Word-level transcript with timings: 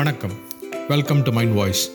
வணக்கம். 0.00 0.32
Welcome 0.88 1.22
to 1.22 1.32
mind 1.32 1.54
voice 1.54 1.90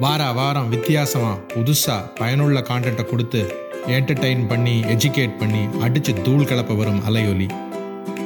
வார 0.00 0.32
வாரம் 0.32 0.68
வித்தியாசமாக 0.68 1.40
புதுசாக 1.48 2.14
பயனுள்ள 2.14 2.60
கான்டென்ட்டை 2.60 3.04
கொடுத்து 3.04 3.54
என்டர்டெயின் 3.86 4.48
பண்ணி 4.48 4.80
எஜுகேட் 4.80 5.38
பண்ணி 5.38 5.80
அடித்து 5.80 6.22
தூள் 6.22 6.44
கலப்ப 6.44 6.76
வரும் 6.76 7.04
அலையொலி. 7.08 7.48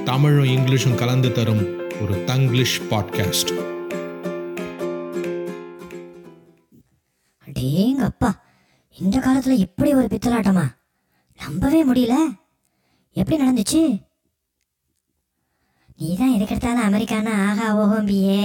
தமிழும் 0.05 0.45
இங்கிலீஷும் 0.45 0.95
கலந்து 0.95 1.33
தரும் 1.33 1.79
ஒரு 2.03 2.25
தங்கிலீஷ் 2.25 2.81
பாட்காஸ்ட் 2.91 3.65
அடேங்கப்பா 7.47 8.31
இந்த 8.99 9.19
காலத்துல 9.19 9.51
இப்படி 9.51 9.95
ஒரு 9.95 10.09
பித்தலாட்டமா? 10.11 10.67
நம்பவே 11.47 11.93
முடியல. 11.93 12.15
எப்படி 13.13 13.51
நடந்துச்சு? 13.51 14.08
நீ 16.01 16.09
தான் 16.19 16.35
எதுக்கெடுத்தாலும் 16.35 16.87
அமெரிக்கானா? 16.89 17.33
ஆகா 17.49 17.67
ஓஹோம்பியே 17.81 18.43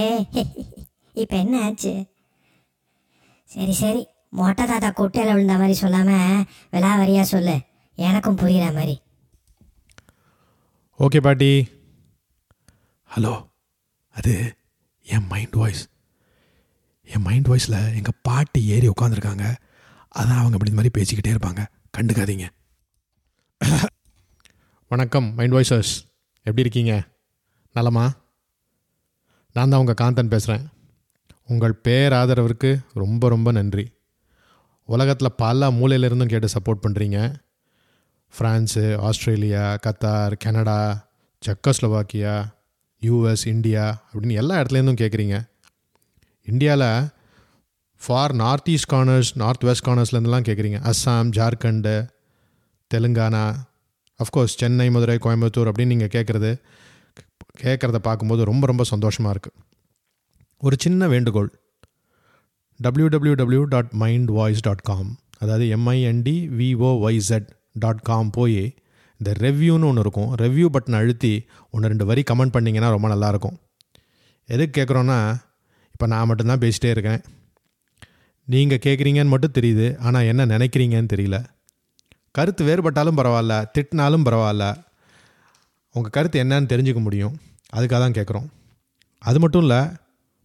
இப்போ 1.22 1.36
என்ன 1.42 1.60
ஆச்சு? 1.64 1.92
சரி 3.44 3.74
சரி. 3.80 4.02
மொட்டை 4.38 4.64
தாத்தா 4.66 4.88
குட்டையில் 4.90 5.32
விழுந்த 5.32 5.56
மாதிரி 5.60 5.74
சொல்லாம 5.80 6.10
விலாவரியா 6.72 7.24
சொல்லு. 7.32 7.54
எனக்கும் 8.08 8.38
புரியுற 8.38 8.64
மாதிரி. 8.78 8.96
ஓகே 10.98 11.20
பாட்டி. 11.26 11.50
ஹலோ. 13.10 13.34
அது 14.16 14.34
என் 15.14 15.26
மைண்ட் 15.32 15.56
வாய்ஸ். 15.62 15.84
என் 17.14 17.26
மைண்ட் 17.28 17.48
வாய்ஸில் 17.52 17.80
எங்கள் 18.00 18.20
பாட்டி 18.22 18.60
ஏறி 18.74 18.88
உட்காந்துருக்காங்க 18.88 19.46
அதான் 20.18 20.40
அவங்க 20.42 20.56
இப்படி 20.58 20.72
இந்த 20.72 20.80
மாதிரி 20.80 20.96
பேசிக்கிட்டே 20.98 21.34
இருப்பாங்க. 21.36 21.62
கண்டுக்காதீங்க. 21.96 22.46
வணக்கம் 24.90 25.34
மைண்ட் 25.34 25.54
வாய்ஸஸ் 25.58 25.94
எப்படி 26.46 26.64
இருக்கீங்க? 26.66 26.94
நலமா? 27.74 28.04
நான் 29.52 29.68
தான் 29.68 29.80
உங்கள் 29.80 30.00
காந்தன் 30.02 30.28
பேசுகிறேன் 30.28 30.64
உங்கள் 31.44 31.80
பேராதரவிற்கு 31.84 32.70
ரொம்ப 32.94 33.28
ரொம்ப 33.28 33.52
நன்றி. 33.52 33.84
உலகத்தில் 34.88 35.36
பல 35.36 35.70
மூலையிலிருந்தும் 35.70 36.28
கேட்டு 36.28 36.48
சப்போர்ட் 36.54 36.84
பண்ணுறீங்க 36.84 37.18
France 38.34 38.84
Australia 39.00 39.76
Qatar 39.86 40.34
Canada 40.36 41.06
Czechoslovakia 41.42 42.34
US 43.02 43.46
India 43.46 44.04
அப்படின்னு 44.06 44.32
எல்லா 44.32 44.56
இடத்துலேருந்தும் 44.56 45.02
கேட்குறீங்க 45.02 45.36
இந்தியாவில் 46.46 46.88
far 48.00 48.34
north 48.34 48.68
east 48.68 48.92
corners 48.92 49.32
north 49.36 49.64
west 49.64 49.86
கார்னர்ஸ்லேருந்துலாம் 49.88 50.46
கேட்குறீங்க 50.48 50.80
அஸ்ஸாம் 50.82 51.28
ஜார்க்கண்டு 51.28 51.96
தெலுங்கானா 52.90 53.44
அஃப்கோர்ஸ் 54.20 54.56
சென்னை 54.56 54.90
மதுரை 54.90 55.18
கோயம்புத்தூர் 55.18 55.70
அப்படின்னு 55.70 55.94
நீங்கள் 55.94 56.14
கேட்குறது 56.14 56.50
கேட்குறத 57.62 57.98
பார்க்கும்போது 58.06 58.42
ரொம்ப 58.50 58.64
ரொம்ப 58.66 58.84
சந்தோஷமாக 58.92 59.34
இருக்குது 59.34 59.60
ஒரு 60.66 60.76
சின்ன 60.84 61.08
வேண்டுகோள். 61.08 61.50
W 62.80 63.08
W 63.14 63.34
W 63.40 63.62
dot 63.74 63.92
mind 64.02 64.30
voice 64.30 64.62
dot 64.66 64.86
com 64.88 65.10
அதாவது 65.38 65.64
M I N D 65.76 66.34
V O I C E 66.58 67.48
dot 67.82 68.02
com 68.08 68.30
போய் 68.30 68.62
இந்த 69.20 69.30
ரெவ்யூன்னு 69.44 69.86
ஒன்று 69.88 70.02
இருக்கும். 70.04 70.30
ரெவ்யூ 70.42 70.66
பட்டன் 70.74 70.96
அழுத்தி 71.00 71.32
ஒன்று 71.70 71.90
ரெண்டு 71.92 72.04
வரி 72.10 72.22
கமெண்ட் 72.30 72.54
பண்ணிங்கன்னா 72.56 72.90
ரொம்ப 72.94 73.08
நல்லாயிருக்கும் 73.14 73.56
எதுக்கு 74.54 74.74
கேட்குறோன்னா 74.78 75.18
இப்போ 75.92 76.06
நான் 76.12 76.26
மட்டும்தான் 76.26 76.62
பேசிகிட்டே 76.64 76.90
இருக்கேன். 76.94 77.20
நீங்கள் 78.44 78.82
கேட்குறீங்கன்னு 78.86 79.32
மட்டும் 79.34 79.56
தெரியுது. 79.58 79.86
ஆனால் 80.06 80.28
என்ன 80.30 80.46
நினைக்கிறீங்கன்னு 80.46 81.12
தெரியல. 81.14 81.36
கருத்து 82.30 82.62
வேறுபட்டாலும் 82.68 83.18
பரவாயில்ல 83.20 83.54
திட்டினாலும் 83.74 84.26
பரவாயில்ல. 84.28 84.64
உங்கள் 85.96 86.14
கருத்து 86.14 86.42
என்னன்னு 86.42 86.70
தெரிஞ்சுக்க 86.70 87.00
முடியும். 87.00 87.34
அதுக்காக 87.76 87.98
தான் 88.04 88.16
கேட்குறோம் 88.18 88.46
அது 89.22 89.38
மட்டும் 89.40 89.62
இல்லை 89.62 89.80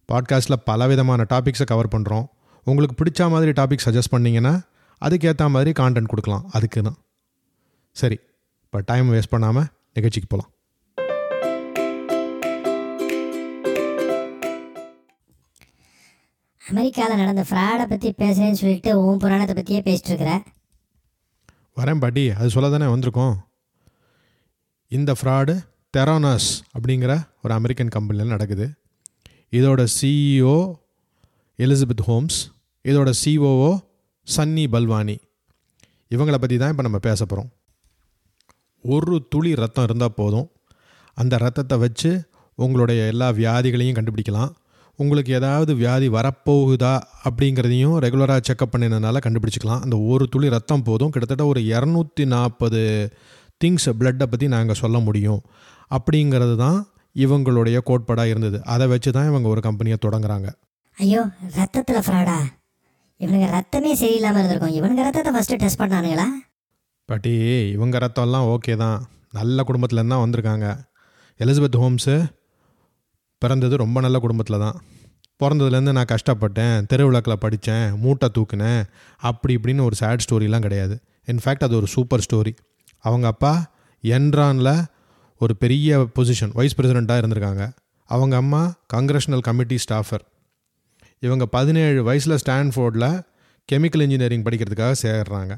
பாட்காஸ்ட்டில் 0.08 0.64
பல 0.64 0.86
விதமான 0.90 1.26
டாபிக்ஸை 1.32 1.66
கவர் 1.70 1.92
பண்ணுறோம் 1.94 2.26
உங்களுக்கு 2.66 2.94
பிடிச்ச 3.00 3.30
மாதிரி 3.30 3.50
டாபிக் 3.50 3.84
சஜஸ்ட் 3.86 4.12
பண்ணிங்கன்னா 4.14 4.54
அதுக்கேற்ற 5.02 5.50
மாதிரி 5.56 5.70
கான்டென்ட் 5.80 6.12
கொடுக்கலாம். 6.12 6.46
அதுக்கு 6.52 6.82
தான் 6.82 6.98
சரி 7.96 8.18
இப்போ 8.64 8.80
டைம் 8.90 9.12
வேஸ்ட் 9.14 9.34
பண்ணாமல் 9.34 9.68
நிகழ்ச்சிக்கு 9.98 10.30
போகலாம் 10.32 10.50
அமெரிக்காவில் 16.62 17.20
நடந்த 17.20 17.42
ஃப்ராடை 17.48 17.84
பற்றி 17.92 18.08
பேசுகிறேன்னு 18.22 18.60
சொல்லிட்டு 18.62 18.90
உன் 19.04 19.22
புராணத்தை 19.22 19.54
பற்றியே 19.54 19.80
பேசிட்டு 19.86 20.10
இருக்கிற? 20.12 20.32
வரேன் 21.78 22.02
பாட்டி. 22.02 22.24
அது 22.30 22.48
சொல்ல 22.50 22.68
தானே 22.70 22.86
வந்திருக்கோம். 22.94 23.34
இந்த 24.96 25.14
ஃப்ராடு 25.20 25.54
தெரானாஸ் 25.96 26.46
அப்படிங்கிற 26.76 27.12
ஒரு 27.42 27.54
அமெரிக்கன் 27.54 27.88
கம்பெனியில் 27.88 28.30
நடக்குது. 28.30 28.66
இதோட 29.50 29.86
சிஇஓ 30.00 30.74
எலிசபெத் 31.58 32.02
ஹோம்ஸ் 32.02 32.38
இதோட 32.84 33.12
சிஓஓ 33.24 33.70
சன்னி 34.36 34.64
பல்வானி 34.72 35.16
இவங்களை 36.14 36.38
பற்றி 36.38 36.56
தான் 36.56 36.70
இப்போ 36.70 36.82
நம்ம 36.82 36.98
பேச 36.98 37.24
போகிறோம் 37.24 37.52
ஒரு 38.82 39.26
துளி 39.28 39.54
ரத்தம் 39.54 39.84
இருந்தால் 39.84 40.16
போதும். 40.16 40.50
அந்த 41.14 41.36
ரத்தத்தை 41.36 41.78
வச்சு 41.78 42.28
உங்களுடைய 42.54 43.04
எல்லா 43.04 43.28
வியாதிகளையும் 43.30 43.98
கண்டுபிடிக்கலாம். 43.98 44.52
உங்களுக்கு 44.96 45.32
ஏதாவது 45.32 45.74
வியாதி 45.74 46.08
வரப்போகுதா 46.08 46.94
அப்படிங்கிறதையும் 47.24 47.96
ரெகுலராக 48.04 48.40
செக்கப் 48.48 48.72
பண்ணினதுனால 48.72 49.16
கண்டுபிடிச்சிக்கலாம். 49.26 49.80
அந்த 49.80 49.98
ஒரு 49.98 50.26
துளி 50.28 50.48
ரத்தம் 50.48 50.82
போதும். 50.82 51.10
கிட்டத்தட்ட 51.10 51.44
ஒரு 51.46 51.60
இரநூத்தி 51.60 52.26
நாற்பது 52.26 52.82
திங்ஸ் 53.60 53.88
பிளட்டை 53.98 54.26
பற்றி 54.32 54.46
நாங்கள் 54.54 54.80
சொல்ல 54.82 54.98
முடியும். 55.06 55.40
அப்படிங்கிறது 55.96 56.54
தான் 56.64 56.78
இவங்களுடைய 57.24 57.78
கோட்பாடாக 57.88 58.32
இருந்தது. 58.32 58.58
அதை 58.72 58.86
வச்சு 58.92 59.10
தான் 59.16 59.28
இவங்க 59.30 59.48
ஒரு 59.54 59.60
கம்பெனியை 59.66 59.98
தொடங்குறாங்க. 60.04 60.48
ஐயோ 60.98 61.22
ரத்தத்தில் 61.58 62.04
ஃப்ராடா 62.06 62.38
இவனுங்க 63.24 63.48
ரத்தமே 63.56 63.92
சரியில்லாமல் 64.02 64.40
இருந்திருக்கும். 64.40 64.76
இவனுங்க 64.78 65.02
ரத்தத்தை 65.06 65.32
ஃபஸ்ட்டு 65.34 65.58
டெஸ்ட் 65.62 65.80
பண்ணானுங்களா? 65.80 66.26
பாட்டி 67.08 67.32
இவங்க 67.76 67.98
ரத்தம்லாம் 68.04 68.48
ஓகே 68.54 68.74
தான். 68.84 68.98
நல்ல 69.38 69.62
குடும்பத்துலேருந்து 69.68 70.14
தான் 70.14 70.24
வந்திருக்காங்க. 70.24 70.66
எலிசபெத் 71.40 71.80
ஹோம்ஸு 71.82 72.14
பிறந்தது 73.42 73.74
ரொம்ப 73.82 73.98
நல்ல 74.06 74.16
குடும்பத்தில் 74.24 74.62
தான். 74.64 74.78
பிறந்ததுலேருந்து 75.42 75.94
நான் 75.98 76.10
கஷ்டப்பட்டேன். 76.14 76.74
தெருவிளக்கில் 76.90 77.42
படித்தேன் 77.44 77.86
மூட்டை 78.02 78.28
தூக்குனேன். 78.36 78.82
அப்படி 79.30 79.52
இப்படின்னு 79.58 79.86
ஒரு 79.88 79.96
சேட் 80.00 80.24
ஸ்டோரிலாம் 80.24 80.66
கிடையாது. 80.66 80.96
இன்ஃபேக்ட் 81.32 81.64
அது 81.66 81.76
ஒரு 81.80 81.88
சூப்பர் 81.94 82.24
ஸ்டோரி 82.26 82.52
அவங்க 83.04 83.26
அப்பா 83.32 83.52
என்ரானில் 84.04 84.74
ஒரு 85.40 85.54
பெரிய 85.62 85.98
பொசிஷன் 86.16 86.52
வைஸ் 86.58 86.76
பிரசிடெண்ட்டாக 86.78 87.20
இருந்திருக்காங்க. 87.22 87.64
அவங்க 88.08 88.34
அம்மா 88.42 88.62
காங்கிரஷனல் 88.94 89.46
கமிட்டி 89.48 89.76
ஸ்டாஃபர் 89.84 90.24
இவங்க 91.26 91.44
பதினேழு 91.56 92.00
வயசில் 92.08 92.40
ஸ்டான்ஃபோர்டில் 92.42 93.10
கெமிக்கல் 93.68 94.04
இன்ஜினியரிங் 94.06 94.44
படிக்கிறதுக்காக 94.46 94.94
சேர்றாங்க. 95.02 95.54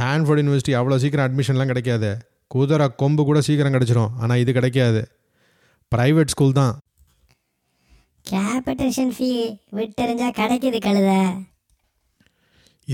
ஹான்ஃபோர்ட் 0.00 0.40
யூனிவர்சிட்டி 0.40 0.74
அவ்வளோ 0.78 0.98
சீக்கிரம் 1.02 1.26
அட்மிஷன்லாம் 1.26 1.70
கிடைக்காது. 1.72 2.10
குதிரை 2.54 2.86
கொம்பு 3.02 3.22
கூட 3.28 3.40
சீக்கிரம் 3.48 3.74
கிடச்சிரும் 3.74 4.14
ஆனால் 4.22 4.40
இது 4.42 4.52
கிடைக்காது. 4.58 5.02
ப்ரைவேட் 5.92 6.32
ஸ்கூல் 6.34 6.58
தான். 6.60 6.74
கேபிட்டேஷன் 8.26 9.12
ஃபீ 9.16 9.30
விட்டெறிஞ்சா 9.78 10.28
கிடைக்குது 10.40 10.80
கழுத. 10.86 11.10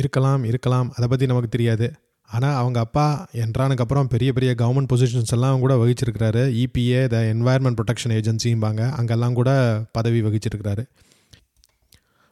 இருக்கலாம் 0.01 0.45
இருக்கலாம். 0.51 0.89
அதை 0.97 1.07
பற்றி 1.09 1.27
நமக்கு 1.33 1.51
தெரியாது. 1.57 1.89
ஆனால் 2.31 2.55
அவங்க 2.55 2.81
அப்பா 2.81 3.27
என்றானுக்கு 3.33 3.79
அப்புறம் 3.79 4.09
பெரிய 4.09 4.33
பெரிய 4.33 4.55
கவர்மெண்ட் 4.59 4.91
பொசிஷன்ஸ் 4.93 5.33
எல்லாம் 5.33 5.59
கூட 5.59 5.75
வகிச்சிருக்கிறாரு. 5.75 6.43
இபிஏ 6.63 7.07
த 7.07 7.17
என்வாயர்மெண்ட் 7.33 7.79
ப்ரொடெக்ஷன் 7.79 8.15
ஏஜென்சிம்பாங்க 8.19 8.91
அங்கெல்லாம் 8.91 9.33
கூட 9.33 9.51
பதவி 9.93 10.23
வகிச்சிருக்கிறாரு. 10.23 10.85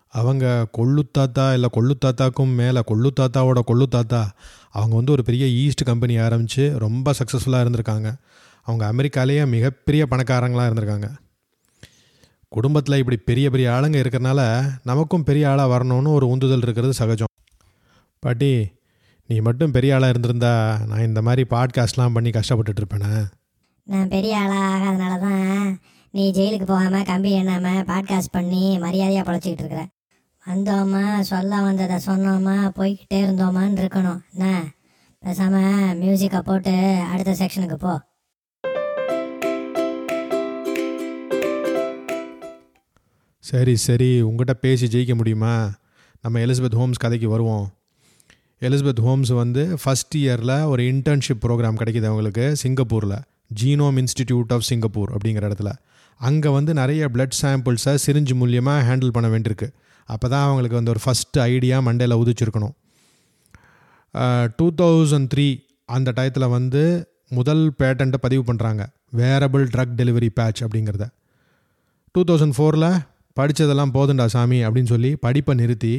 அவங்க 0.09 0.67
கொள்ளுத்தாத்தா 0.79 1.53
இல்லை 1.53 1.69
கொள்ளுத்தாத்தாக்கும் 1.73 2.55
மேலே 2.55 2.81
கொள்ளுத்தாத்தாவோட 2.87 3.61
கொள்ளுத்தாத்தா 3.67 4.29
அவங்க 4.71 4.95
வந்து 4.95 5.13
ஒரு 5.13 5.23
பெரிய 5.23 5.47
ஈஸ்ட் 5.47 5.83
கம்பெனி 5.83 6.19
ஆரம்பித்து 6.19 6.79
ரொம்ப 6.79 7.15
சக்ஸஸ்ஃபுல்லாக 7.19 7.65
இருந்திருக்காங்க. 7.67 8.15
அவங்க 8.63 8.93
அமெரிக்காலேயே 8.93 9.49
மிகப்பெரிய 9.49 10.07
பணக்காரங்களாக 10.11 10.69
இருந்திருக்காங்க. 10.71 11.09
குடும்பத்தில் 12.49 12.99
இப்படி 12.99 13.17
பெரிய 13.17 13.51
பெரிய 13.51 13.71
ஆளுங்க 13.71 13.97
இருக்கிறனால 14.05 14.41
நமக்கும் 14.85 15.23
பெரிய 15.23 15.51
ஆளாக 15.51 15.69
வரணும்னு 15.73 16.13
ஒரு 16.13 16.29
உந்துதல் 16.29 16.63
இருக்கிறது 16.63 16.93
சகஜம். 16.93 17.33
பாட்டி 18.19 18.53
நீ 19.29 19.41
மட்டும் 19.41 19.71
பெரிய 19.71 19.95
ஆளாக 19.95 20.11
இருந்திருந்தா 20.11 20.81
நான் 20.87 21.01
இந்த 21.01 21.23
மாதிரி 21.23 21.47
பாட்காஸ்ட்லாம் 21.51 22.13
பண்ணி 22.13 22.31
கஷ்டப்பட்டுட்டு 22.31 22.81
இருப்பேனே 22.81 23.25
நான் 23.83 24.09
பெரிய 24.09 24.39
ஆளாக 24.39 24.77
ஆகாதனால 24.77 25.21
தான் 25.21 25.81
நீ 26.11 26.31
ஜெயிலுக்கு 26.31 26.65
போகாமல் 26.65 27.05
கம்பி 27.05 27.31
எண்ணாமல் 27.31 27.85
பாட்காஸ்ட் 27.85 28.33
பண்ணி 28.33 28.79
மரியாதையாக 28.79 29.33
பழச்சிக்கிட்டு 29.33 29.63
இருக்கிற 29.63 29.87
வந்தோமா 30.47 31.21
சொல்ல 31.21 31.61
வந்ததை 31.61 31.97
சொன்னோமா 32.07 32.71
போய்கிட்டே 32.77 33.15
இருந்தோமான்னு 33.15 33.81
இருக்கணும். 33.85 34.21
என்ன? 34.33 34.65
பேசாமல் 35.19 36.01
மியூசிக்கை 36.01 36.41
போட்டு 36.41 37.03
அடுத்த 37.11 37.33
செக்ஷனுக்கு 37.33 37.75
போ. 37.75 38.01
சரி 43.39 43.77
சரி. 43.77 44.23
உங்கள்கிட்ட 44.23 44.53
பேசி 44.61 44.87
ஜெயிக்க 44.87 45.15
முடியுமா? 45.15 45.71
நம்ம 46.23 46.39
எலிசபெத் 46.39 46.75
ஹோம்ஸ் 46.75 46.99
கதைக்கு 46.99 47.29
வருவோம். 47.29 47.69
எலிசபெத் 48.65 49.01
ஹோம்ஸ் 49.07 49.31
வந்து 49.41 49.63
ஃபஸ்ட் 49.81 50.15
இயரில் 50.21 50.55
ஒரு 50.73 50.83
இன்டர்ன்ஷிப் 50.93 51.41
ப்ரோக்ராம் 51.43 51.79
கிடைக்கிது 51.81 52.07
அவங்களுக்கு 52.11 52.45
சிங்கப்பூரில். 52.63 53.19
ஜீனோம் 53.61 53.97
இன்ஸ்டிடியூட் 54.03 54.53
ஆஃப் 54.55 54.65
சிங்கப்பூர் 54.69 55.11
அப்படிங்கிற 55.17 55.43
இடத்துல. 55.49 55.71
அங்கே 56.21 56.51
வந்து 56.57 56.73
நிறைய 56.79 57.09
பிளட் 57.15 57.37
சாம்பிள்ஸை 57.41 57.93
சிரிஞ்சு 58.05 58.35
மூலியமாக 58.41 58.85
ஹேண்டில் 58.89 59.13
பண்ண 59.17 59.29
வேண்டியிருக்கு. 59.35 59.69
அப்போ 60.09 60.27
தான் 60.33 60.45
அவங்களுக்கு 60.47 60.79
வந்து 60.79 60.93
ஒரு 60.95 61.01
ஃபஸ்ட்டு 61.05 61.43
ஐடியா 61.55 61.77
மண்டேல 61.89 62.17
உதிச்சிருக்கணும். 62.23 62.75
டூ 64.59 64.67
தௌசண்ட் 64.81 65.29
த்ரீ 65.35 65.47
அந்த 65.97 66.13
டயத்தில் 66.17 66.53
வந்து 66.57 66.83
முதல் 67.39 67.65
பேட்டண்ட்டை 67.81 68.21
பதிவு 68.25 68.43
பண்ணுறாங்க 68.49 68.83
வேரபிள் 69.21 69.65
ட்ரக் 69.75 69.95
டெலிவரி 70.01 70.31
பேட்ச் 70.39 70.63
அப்படிங்கிறத. 70.65 71.05
டூ 72.15 72.23
தௌசண்ட் 72.31 72.57
ஃபோரில் 72.59 72.91
படித்ததெல்லாம் 73.37 73.93
போதுண்டா 73.97 74.27
சாமி 74.35 74.59
அப்படின்னு 74.67 74.93
சொல்லி 74.95 75.11
படிப்பை 75.25 75.55
நிறுத்தி 75.61 75.95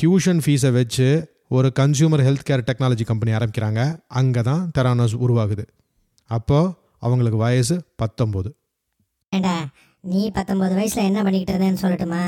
டியூஷன் 0.00 0.40
ஃபீஸை 0.44 0.70
வச்சு 0.78 1.08
ஒரு 1.56 1.68
consumer 1.78 2.22
health 2.26 2.46
care 2.48 2.66
technology 2.68 3.04
company 3.08 3.30
ஆரம்பிக்கிறாங்க. 3.36 3.80
அங்கே 4.18 4.42
தான் 4.48 4.62
தெரானோஸ் 4.76 5.14
உருவாகுது. 5.24 5.64
அப்போது 6.30 6.74
அவங்களுக்கு 7.06 7.38
வயசு 7.42 7.74
பத்தொம்போது. 8.02 8.50
ஏண்டா 9.32 9.54
நீ 10.00 10.20
பத்தொம்போது 10.36 10.74
வயசில் 10.78 11.08
என்ன 11.08 11.20
பண்ணிக்கிட்டு 11.22 11.52
இருந்தேன்னு 11.54 11.82
சொல்லட்டுமா? 11.82 12.22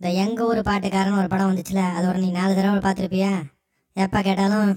இந்த 0.00 0.08
எங்கள் 0.24 0.46
ஊர் 0.46 0.60
பாட்டுக்காரன் 0.68 1.18
ஒரு 1.20 1.28
படம் 1.32 1.50
வந்துச்சுல 1.50 1.80
அது 1.96 2.04
ஒரு 2.10 2.18
நீ 2.24 2.30
நாலு 2.38 2.52
தடவை 2.58 2.80
பார்த்துருப்பியா? 2.86 3.32
எப்போ 3.96 4.20
கேட்டாலும் 4.28 4.70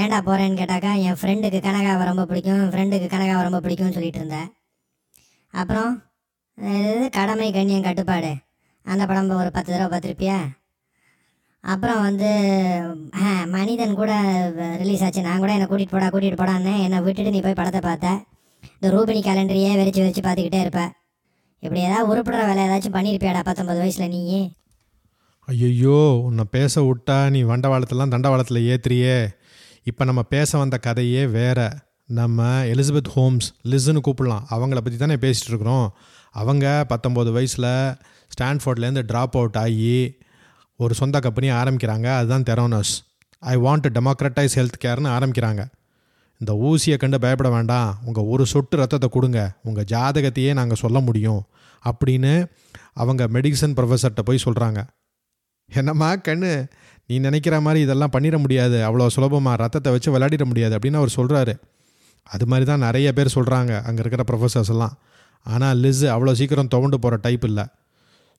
ஏண்டா 0.00 0.18
போகிறேன்னு 0.28 0.60
கேட்டாக்கா 0.60 0.90
என் 1.06 1.18
ஃப்ரெண்டுக்கு 1.20 1.60
கனகாவை 1.66 2.04
ரொம்ப 2.10 2.24
பிடிக்கும் 2.30 2.60
என் 2.64 2.72
ஃப்ரெண்டுக்கு 2.74 3.08
கனகாவை 3.14 3.42
ரொம்ப 3.48 3.60
பிடிக்கும்னு 3.66 3.96
சொல்லிட்டு 3.98 4.20
இருந்தேன் 4.22 4.48
அப்புறம் 5.54 5.92
இது 6.58 7.08
கடமை 7.18 7.48
கண்ணியம் 7.58 7.86
கட்டுப்பாடு. 7.86 8.32
அந்த 8.86 9.02
படம் 9.06 9.30
ஒரு 9.42 9.50
பத்து 9.58 9.70
தடவை 9.72 9.90
பார்த்துருப்பியா? 9.92 10.38
அப்புறம் 11.64 12.00
வந்து 12.06 12.30
மனிதன் 13.56 13.98
கூட 14.00 14.12
ரிலீஸ் 14.80 15.02
ஆச்சு. 15.06 15.26
நான் 15.26 15.42
கூட 15.42 15.50
என்னை 15.56 15.66
கூட்டிகிட்டு 15.70 15.94
போடா 15.96 16.08
கூட்டிகிட்டு 16.14 16.40
போடான்னு 16.40 16.72
என்னை 16.86 16.98
விட்டுட்டு 17.04 17.34
நீ 17.34 17.40
போய் 17.44 17.60
படத்தை 17.60 17.80
பார்த்த. 17.84 18.14
இந்த 18.76 18.88
ரூபினி 18.94 19.20
கேலண்டரையே 19.26 19.70
வெறிச்சு 19.80 20.02
வெறிச்சு 20.04 20.22
பார்த்துக்கிட்டே 20.26 20.60
இருப்ப. 20.64 20.82
இப்படி 21.64 21.80
ஏதாவது 21.88 22.08
உருப்படுற 22.12 22.42
வேலை 22.48 22.62
ஏதாச்சும் 22.66 22.96
பண்ணியிருப்பியாடா 22.96 23.42
பத்தொம்பது 23.48 23.80
வயசில் 23.82 24.12
நீ 24.14 24.22
ஐயோ 25.48 26.00
உன்னை 26.26 26.44
பேச 26.56 26.82
விட்டா 26.88 27.16
நீ 27.34 27.40
வண்டவாளத்தெல்லாம் 27.50 28.12
தண்டவாளத்தில் 28.14 28.66
ஏத்துறியே. 28.72 29.16
இப்போ 29.90 30.02
நம்ம 30.08 30.22
பேச 30.34 30.50
வந்த 30.62 30.76
கதையே 30.86 31.22
வேற. 31.38 31.60
நம்ம 32.18 32.48
எலிசபெத் 32.72 33.10
ஹோம்ஸ் 33.14 33.48
லிஸ்ன்னு 33.70 34.04
கூப்பிடலாம். 34.06 34.44
அவங்கள 34.54 34.80
பற்றி 34.84 34.98
தானே 34.98 35.16
பேசிகிட்டு 35.24 35.52
இருக்கிறோம். 35.52 35.86
அவங்க 36.40 36.66
பத்தொம்போது 36.92 37.30
வயசில் 37.38 37.70
ஸ்டான்ஃபோர்ட்லேருந்து 38.34 39.04
ட்ராப் 39.10 39.36
அவுட் 39.40 39.58
ஆகி 39.64 39.96
ஒரு 40.86 40.94
சொந்த 41.00 41.16
கம்பெனியை 41.26 41.54
ஆரம்பிக்கிறாங்க. 41.60 42.08
அதுதான் 42.18 42.46
Theranos 42.50 42.92
I 43.42 43.54
want 43.66 43.86
democratize 43.96 44.56
health 44.58 44.78
கேர்னு 44.84 45.10
ஆரம்பிக்கிறாங்க. 45.16 45.62
இந்த 46.40 46.52
ஊசியை 46.68 46.96
கண்டு 47.02 47.18
பயப்பட 47.24 47.48
வேண்டாம். 47.56 47.90
உங்கள் 48.06 48.28
ஒரு 48.32 48.44
சொட்டு 48.52 48.76
ரத்தத்தை 48.80 49.08
கொடுங்க. 49.16 49.40
உங்கள் 49.68 49.88
ஜாதகத்தையே 49.92 50.52
நாங்கள் 50.58 50.80
சொல்ல 50.84 51.00
முடியும் 51.08 51.42
அப்படின்னு 51.84 52.32
அவங்க 53.02 53.22
மெடிசன் 53.34 53.76
ப்ரொஃபஸர்கிட்ட 53.78 54.22
போய் 54.28 54.44
சொல்கிறாங்க 54.46 54.80
என்னம்மா 55.70 56.08
கண்ணு 56.28 56.52
நீ 57.08 57.14
நினைக்கிற 57.26 57.54
மாதிரி 57.66 57.80
இதெல்லாம் 57.84 58.12
பண்ணிட 58.14 58.36
முடியாது. 58.42 58.78
அவ்வளோ 58.88 59.06
சுலபமாக 59.14 59.60
ரத்தத்தை 59.62 59.90
வச்சு 59.94 60.10
விளையாடிட 60.14 60.44
முடியாது 60.50 60.74
அப்படின்னு 60.76 61.00
அவர் 61.00 61.16
சொல்கிறாரு 61.18 61.54
அது 62.34 62.44
மாதிரி 62.50 62.64
தான் 62.70 62.84
நிறைய 62.86 63.08
பேர் 63.16 63.34
சொல்கிறாங்க 63.36 63.72
அங்கே 63.86 64.00
இருக்கிற 64.02 64.24
ப்ரொஃபஸர்ஸ் 64.30 64.72
எல்லாம். 64.74 64.94
ஆனால் 65.46 65.78
லிஸ் 65.84 66.02
அவ்வளோ 66.14 66.32
சீக்கிரம் 66.40 66.70
துவண்டு 66.74 66.98
போகிற 67.04 67.16
டைப் 67.26 67.44
இல்லை. 67.48 67.64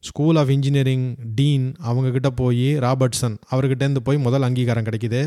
ஸ்கூல் 0.04 0.36
ஆஃப் 0.36 0.50
இன்ஜினியரிங் 0.50 1.06
டீன் 1.36 1.66
அவங்கக்கிட்ட 1.86 2.28
போய் 2.36 2.68
ராபர்ட்சன் 2.80 3.38
அவர்கிட்டேருந்து 3.52 4.02
போய் 4.04 4.18
முதல் 4.18 4.42
அங்கீகாரம் 4.42 4.84
கிடைக்கிது. 4.84 5.22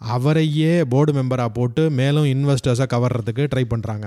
அவரையே 0.00 0.72
போர்டு 0.84 1.12
மெம்பராக 1.12 1.48
போட்டு 1.48 1.90
மேலும் 1.90 2.24
இன்வெஸ்டர்ஸாக 2.24 2.88
கவர்றதுக்கு 2.94 3.44
ட்ரை 3.54 3.64
பண்ணுறாங்க 3.68 4.06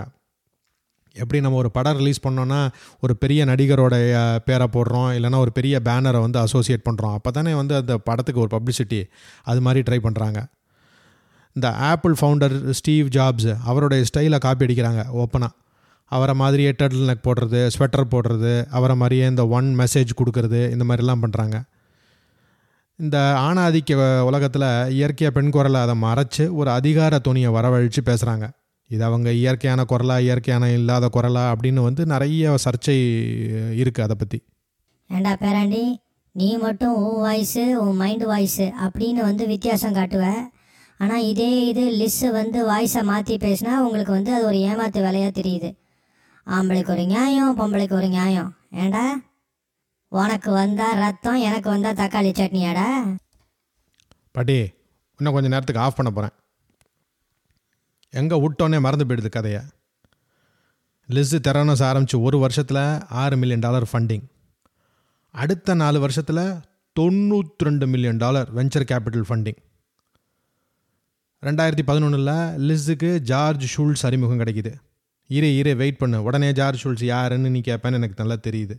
எப்படி 1.16 1.42
நம்ம 1.42 1.58
ஒரு 1.58 1.72
படம் 1.72 1.98
ரிலீஸ் 1.98 2.26
பண்ணோன்னா 2.28 2.60
ஒரு 3.00 3.14
பெரிய 3.18 3.46
நடிகரோட 3.46 3.96
பேரை 4.46 4.68
போடுறோம் 4.74 5.10
இல்லைன்னா 5.18 5.38
ஒரு 5.38 5.52
பெரிய 5.52 5.82
பேனரை 5.84 6.20
வந்து 6.22 6.40
அசோசியேட் 6.40 6.86
பண்ணுறோம் 6.90 7.14
அப்போ 7.14 7.32
தானே 7.32 7.54
வந்து 7.54 7.76
அந்த 7.76 7.98
படத்துக்கு 7.98 8.42
ஒரு 8.42 8.52
பப்ளிசிட்டி 8.56 9.02
அது 9.44 9.62
மாதிரி 9.62 9.82
ட்ரை 9.90 10.00
பண்ணுறாங்க 10.04 10.42
இந்த 11.56 11.70
ஆப்பிள் 11.72 12.16
ஃபவுண்டர் 12.20 12.56
ஸ்டீவ் 12.72 13.08
ஜாப்ஸ் 13.08 13.50
அவருடைய 13.64 14.06
ஸ்டைலை 14.10 14.38
காப்பி 14.38 14.66
அடிக்கிறாங்க 14.66 15.04
ஓப்பனாக 15.16 15.54
அவரை 16.12 16.34
மாதிரியே 16.42 16.72
டர்டில் 16.80 17.10
நெக் 17.10 17.28
போடுறது 17.28 17.62
ஸ்வெட்டர் 17.74 18.12
போடுறது 18.14 18.54
அவரை 18.78 18.96
மாதிரியே 19.02 19.26
இந்த 19.34 19.44
ஒன் 19.58 19.70
மெசேஜ் 19.82 20.12
கொடுக்கறது 20.20 20.62
இந்த 20.76 20.86
மாதிரிலாம் 20.90 21.24
பண்ணுறாங்க 21.24 21.58
இந்த 23.00 23.18
ஆணாதிக்க 23.46 23.92
உலகத்தில் 24.30 24.68
இயற்கையாக 24.98 25.36
பெண் 25.38 25.54
குரலை 25.56 25.80
அதை 25.86 25.96
மறைச்சு 26.06 26.44
ஒரு 26.60 26.70
அதிகார 26.72 27.20
துணியை 27.20 27.52
வரவழித்து 27.58 28.02
பேசுகிறாங்க 28.10 28.48
இது 28.90 29.04
அவங்க 29.04 29.30
இயற்கையான 29.40 29.82
குரலா 29.92 30.16
இயற்கையான 30.26 30.70
இல்லாத 30.78 31.06
குரலா 31.16 31.44
அப்படின்னு 31.52 31.82
வந்து 31.88 32.06
நிறைய 32.06 32.56
சர்ச்சை 32.66 32.96
இருக்குது 33.82 34.06
அதை 34.08 34.16
பற்றி 34.22 34.40
ஏண்டா 35.10 35.34
பேராண்டி? 35.44 35.84
நீ 36.36 36.50
மட்டும் 36.58 36.96
உன் 37.04 37.22
வாய்ஸு 37.26 37.64
உன் 37.84 37.98
மைண்டு 38.02 38.26
வாய்ஸு 38.32 38.66
அப்படின்னு 38.86 39.22
வந்து 39.30 39.44
வித்தியாசம் 39.54 39.96
காட்டுவ. 39.98 40.26
ஆனால் 41.00 41.26
இதே 41.32 41.50
இது 41.70 41.84
லிஸ்ஸு 42.02 42.28
வந்து 42.40 42.60
வாய்ஸை 42.70 43.02
மாற்றி 43.10 43.36
பேசினா 43.46 43.74
உங்களுக்கு 43.86 44.14
வந்து 44.18 44.32
அது 44.36 44.46
ஒரு 44.46 44.60
ஏமாத்து 44.70 45.00
வேலையாக 45.06 45.32
தெரியுது. 45.40 45.70
ஆம்பளைக்கு 46.46 46.90
ஒரு 46.90 47.06
நியாயம் 47.06 47.58
பொம்பளைக்கு 47.60 47.94
ஒரு 47.94 48.08
நியாயம். 48.08 48.56
ஏண்டா? 48.72 49.20
உனக்கு 50.08 50.52
வந்தா 50.52 50.94
ரத்தம் 50.94 51.36
எனக்கு 51.36 51.70
வந்தா 51.70 51.92
தக்காளி 51.92 52.32
சட்னியாடா? 52.40 53.18
பாட்டி 54.32 54.58
இன்னும் 55.18 55.34
கொஞ்சம் 55.34 55.52
நேரத்துக்கு 55.52 55.82
ஆஃப் 55.82 55.96
பண்ண 55.96 56.12
போகிறேன் 56.12 56.38
எங்கே 58.10 58.42
விட்டோன்னே 58.44 58.80
மறந்து 58.80 59.06
போயிடுது 59.06 59.30
கதையை. 59.30 59.62
லிஸ்ஸு 61.10 61.38
தெரனஸ் 61.48 61.84
ஆரம்பித்து 61.84 62.22
ஒரு 62.22 62.38
வருஷத்தில் 62.40 62.84
ஆறு 63.10 63.38
மில்லியன் 63.38 63.60
டாலர் 63.60 63.88
ஃபண்டிங் 63.92 64.26
அடுத்த 65.32 65.74
நாலு 65.74 66.00
வருஷத்தில் 66.00 66.46
தொண்ணூற்றி 67.00 67.68
ரெண்டு 67.68 67.88
million 67.88 68.18
dollar 68.18 68.56
venture 68.56 68.90
capital 68.92 69.28
funding 69.30 69.60
ரெண்டாயிரத்தி 71.44 71.84
பதினொன்றில் 71.88 72.36
லிஸ்ஸுக்கு 72.68 73.20
ஜார்ஜ் 73.20 73.78
ஷூல்ஸ் 73.78 74.06
அறிமுகம் 74.06 74.40
கிடைக்குது. 74.40 74.74
இரு 75.36 75.50
இரு 75.56 75.72
வெயிட் 75.82 76.00
பண்ணு. 76.02 76.18
உடனே 76.28 76.52
ஜார்ஜ் 76.60 76.82
ஷுல்ஸ் 76.84 77.04
யாருன்னு 77.04 77.50
நீ 77.50 77.60
கேட்பேன்னு 77.68 77.98
எனக்கு 78.00 78.20
நல்லா 78.22 78.38
தெரியுது. 78.48 78.76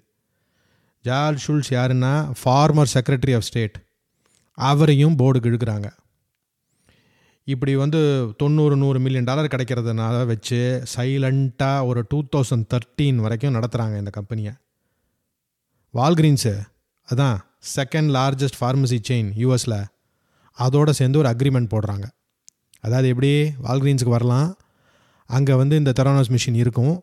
ஜார்ஜ் 1.05 1.45
ஷுல்ஸ் 1.47 1.71
யாருன்னா 1.77 2.13
ஃபார்மர் 2.41 2.93
செக்ரட்டரி 2.95 3.35
ஆஃப் 3.39 3.47
ஸ்டேட் 3.49 3.77
அவரையும் 4.59 5.17
போர்டுக்கு 5.21 5.49
இழுக்கிறாங்க. 5.51 5.89
இப்படி 7.45 7.73
வந்து 7.77 8.01
தொண்ணூறு 8.37 8.77
நூறு 8.77 8.99
மில்லியன் 9.01 9.29
டாலர் 9.31 9.53
கிடைக்கிறதுனால 9.55 10.27
வச்சு 10.27 10.59
சைலண்ட்டாக 10.97 11.87
ஒரு 11.87 12.01
டூ 12.09 12.19
தௌசண்ட் 12.37 12.67
தேர்ட்டீன் 12.75 13.17
வரைக்கும் 13.17 13.55
நடத்துகிறாங்க 13.55 13.97
இந்த 13.99 14.11
கம்பெனியை 14.11 14.53
வால்கிரீன்ஸு 15.95 16.55
அதான் 17.09 17.39
செகண்ட் 17.77 18.11
லார்ஜஸ்ட் 18.17 18.59
ஃபார்மசி 18.61 18.99
செயின் 19.09 19.31
யூஎஸில் 19.43 19.79
அதோடு 20.59 20.95
சேர்ந்து 20.95 21.19
ஒரு 21.19 21.29
அக்ரிமெண்ட் 21.29 21.73
போடுறாங்க. 21.75 22.07
அதாவது 22.81 23.09
எப்படி? 23.09 23.33
வால்கிரீன்ஸுக்கு 23.65 24.17
வரலாம். 24.19 24.49
அங்கே 25.37 25.55
வந்து 25.61 25.75
இந்த 25.81 25.93
தெரானோஸ் 25.99 26.33
மிஷின் 26.35 26.59
இருக்கும். 26.63 26.95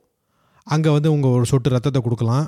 அங்கே 0.67 0.89
வந்து 0.95 1.09
உங்கள் 1.15 1.35
ஒரு 1.37 1.45
சொட்டு 1.51 1.69
ரத்தத்தை 1.73 2.01
கொடுக்கலாம். 2.07 2.47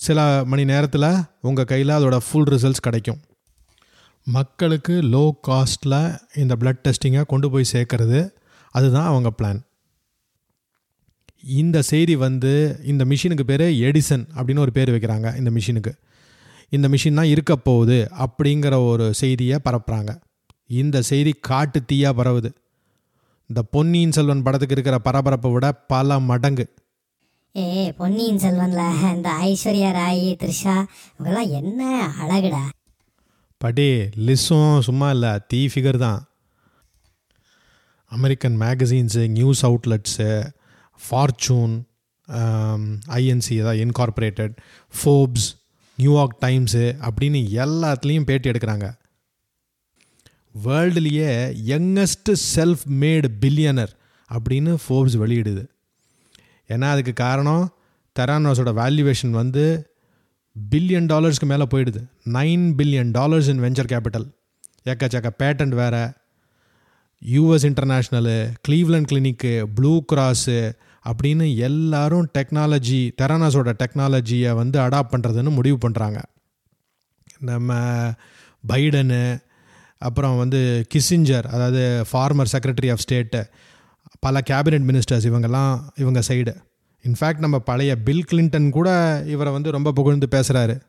சில 0.00 0.18
மணி 0.50 0.64
நேரத்தில் 0.70 1.08
உங்கள் 1.48 1.68
கையில் 1.70 1.96
அதோட 1.98 2.16
ஃபுல் 2.26 2.50
ரிசல்ட்ஸ் 2.54 2.84
கிடைக்கும். 2.86 3.20
மக்களுக்கு 4.26 4.94
லோ 5.14 5.24
காஸ்ட்டில் 5.48 6.00
இந்த 6.42 6.54
பிளட் 6.60 6.82
டெஸ்டிங்கை 6.86 7.22
கொண்டு 7.32 7.48
போய் 7.54 7.72
சேர்க்கறது. 7.74 8.20
அதுதான் 8.74 9.08
அவங்க 9.12 9.30
பிளான் 9.38 9.60
இந்த 11.60 11.78
செய்தி 11.90 12.14
வந்து 12.26 12.52
இந்த 12.92 13.02
மிஷினுக்கு 13.10 13.44
பேர் 13.50 13.64
எடிசன் 13.88 14.24
அப்படின்னு 14.36 14.64
ஒரு 14.66 14.72
பேர் 14.76 14.92
வைக்கிறாங்க 14.94 15.28
இந்த 15.40 15.50
மிஷினுக்கு 15.56 15.92
இந்த 16.76 16.86
மிஷின் 16.92 17.18
தான் 17.20 17.32
இருக்க 17.34 17.52
போகுது 17.68 17.98
அப்படிங்கிற 18.24 18.74
ஒரு 18.92 19.04
செய்தியை 19.20 19.56
பரப்புகிறாங்க 19.66 20.12
இந்த 20.80 20.96
செய்தி 21.10 21.32
காட்டு 21.48 21.80
தீயாக 21.90 22.18
பரவுது. 22.20 22.50
இந்த 23.50 23.62
பொன்னியின் 23.74 24.14
செல்வன் 24.16 24.42
படத்துக்கு 24.46 24.74
இருக்கிற 24.76 24.96
பரபரப்பை 25.06 25.50
விட 25.52 25.66
பல 25.92 26.18
மடங்கு. 26.30 26.64
ஏ 27.54 27.92
பொன்னியின் 28.00 28.40
செல்வன்ல 28.44 28.80
இந்த 29.16 29.30
ஐஸ்வர்யா 29.48 29.90
ராய் 29.98 30.24
த்ரிஷா 30.40 30.74
இவங்கெல்லாம் 31.18 31.52
என்ன 31.60 31.82
அழகுடா. 32.22 32.62
படே 33.60 33.90
லிஸ்ஸும் 34.26 34.78
சும்மா 34.88 35.10
இல்லை 35.10 35.32
தீ 35.52 35.60
ஃபிகர் 35.74 36.00
தான். 36.06 36.20
American 38.12 38.56
magazines 38.60 39.22
news 39.38 39.62
outlets 39.66 40.28
Fortune 41.06 41.74
INC 43.18 43.54
அதாவது 43.62 43.84
incorporated 43.86 44.54
Forbes 44.98 45.48
New York 45.98 46.38
Times 46.46 46.84
அப்படின்னு 47.08 47.40
எல்லாத்துலேயும் 47.64 48.28
பேட்டி 48.30 48.50
எடுக்கிறாங்க. 48.50 48.86
வேர்ல்டுலேயே 50.64 51.30
யங்கஸ்ட் 51.66 52.30
செல்ஃப் 52.54 52.84
மேடு 52.84 53.28
பில்லியனர் 53.40 53.92
அப்படின்னு 54.30 54.72
ஃபோர்ப்ஸ் 54.84 55.16
வெளியிடுது. 55.22 55.64
ஏன்னா 56.68 56.88
அதுக்கு 56.90 57.12
காரணம் 57.12 57.64
தெரானோஸோட 58.16 58.70
வேல்யூவேஷன் 58.80 59.30
வந்து 59.30 59.64
பில்லியன் 60.56 61.08
டாலர்ஸ்க்கு 61.12 61.46
மேலே 61.46 61.66
போயிடுது. 61.74 62.00
Nine 62.26 62.64
billion 62.78 63.10
dollars 63.10 63.48
in 63.48 63.62
venture 63.62 63.90
capital 63.92 64.26
எக்கச்சக்க 64.84 65.30
பேட்டன்ட் 65.42 65.74
வேறு. 65.74 66.04
US 67.22 67.66
international 67.70 68.36
Cleveland 68.68 69.10
clinic 69.12 69.52
blue 69.74 70.04
cross 70.12 70.58
அப்படின்னு 71.04 71.56
எல்லாரும் 71.56 72.28
டெக்னாலஜி 72.38 73.10
தெரானாஸோட 73.22 73.72
டெக்னாலஜியை 73.82 74.54
வந்து 74.54 74.78
அடாப்ட் 74.78 75.12
பண்ணுறதுன்னு 75.12 75.50
முடிவு 75.50 75.78
பண்ணுறாங்க 75.88 76.18
நம்ம 77.38 77.78
பைடனு 78.68 79.44
அப்புறம் 79.98 80.36
வந்து 80.36 80.86
கிஸ்ஸிஞ்சர் 80.94 81.46
அதாவது 81.46 82.06
ஃபார்மர் 82.12 82.52
செக்ரட்டரி 82.52 82.90
ஆஃப் 82.90 83.04
ஸ்டேட்டு 83.08 83.44
பல 84.20 84.40
கேபினெட் 84.50 84.86
மினிஸ்டர்ஸ் 84.88 85.26
இவங்கெல்லாம் 85.28 85.78
இவங்க 85.96 86.20
சைடு 86.28 86.54
இன்ஃபேக்ட் 87.04 87.38
நம்ம 87.38 87.58
பழைய 87.58 87.96
பில் 87.96 88.24
கிளின்டன் 88.30 88.70
கூட 88.70 89.22
இவரை 89.26 89.52
வந்து 89.52 89.70
ரொம்ப 89.70 89.92
புகழ்ந்து 89.92 90.26
பேசுகிறாரு 90.30 90.80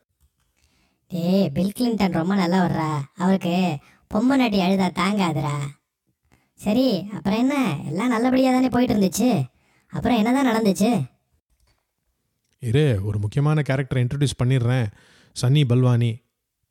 டேய் 1.08 1.50
பில் 1.50 1.74
கிளின்டன் 1.80 2.12
ரொம்ப 2.12 2.36
நல்லா 2.36 2.66
வர்றா 2.66 3.00
அவருக்கு 3.16 3.78
பொம்மை 4.08 4.40
நட்டி 4.40 4.60
அழுதா 4.60 4.88
தாங்காதுடா. 5.02 5.56
சரி 6.54 7.10
அப்புறம் 7.14 7.40
என்ன? 7.40 7.78
எல்லாம் 7.86 8.08
நல்லபடியாக 8.08 8.56
தானே 8.56 8.70
போயிட்டு 8.70 8.96
இருந்துச்சு 8.96 9.50
அப்புறம் 9.90 10.18
என்னதான் 10.18 10.48
நடந்துச்சு? 10.48 11.10
இரு 12.60 13.00
ஒரு 13.04 13.20
முக்கியமான 13.20 13.64
கேரக்டரை 13.70 14.06
இன்ட்ரடியூஸ் 14.06 14.40
பண்ணிடுறேன். 14.44 14.86
Sunny 15.42 15.64
Balwani. 15.70 16.27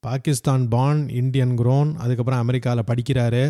Pakistan 0.06 0.64
born 0.68 1.00
Indian 1.20 1.54
grown 1.58 1.90
அதுக்கப்புறம் 1.96 2.40
அமெரிக்காவில் 2.40 2.88
படிக்கிறாரு. 2.90 3.44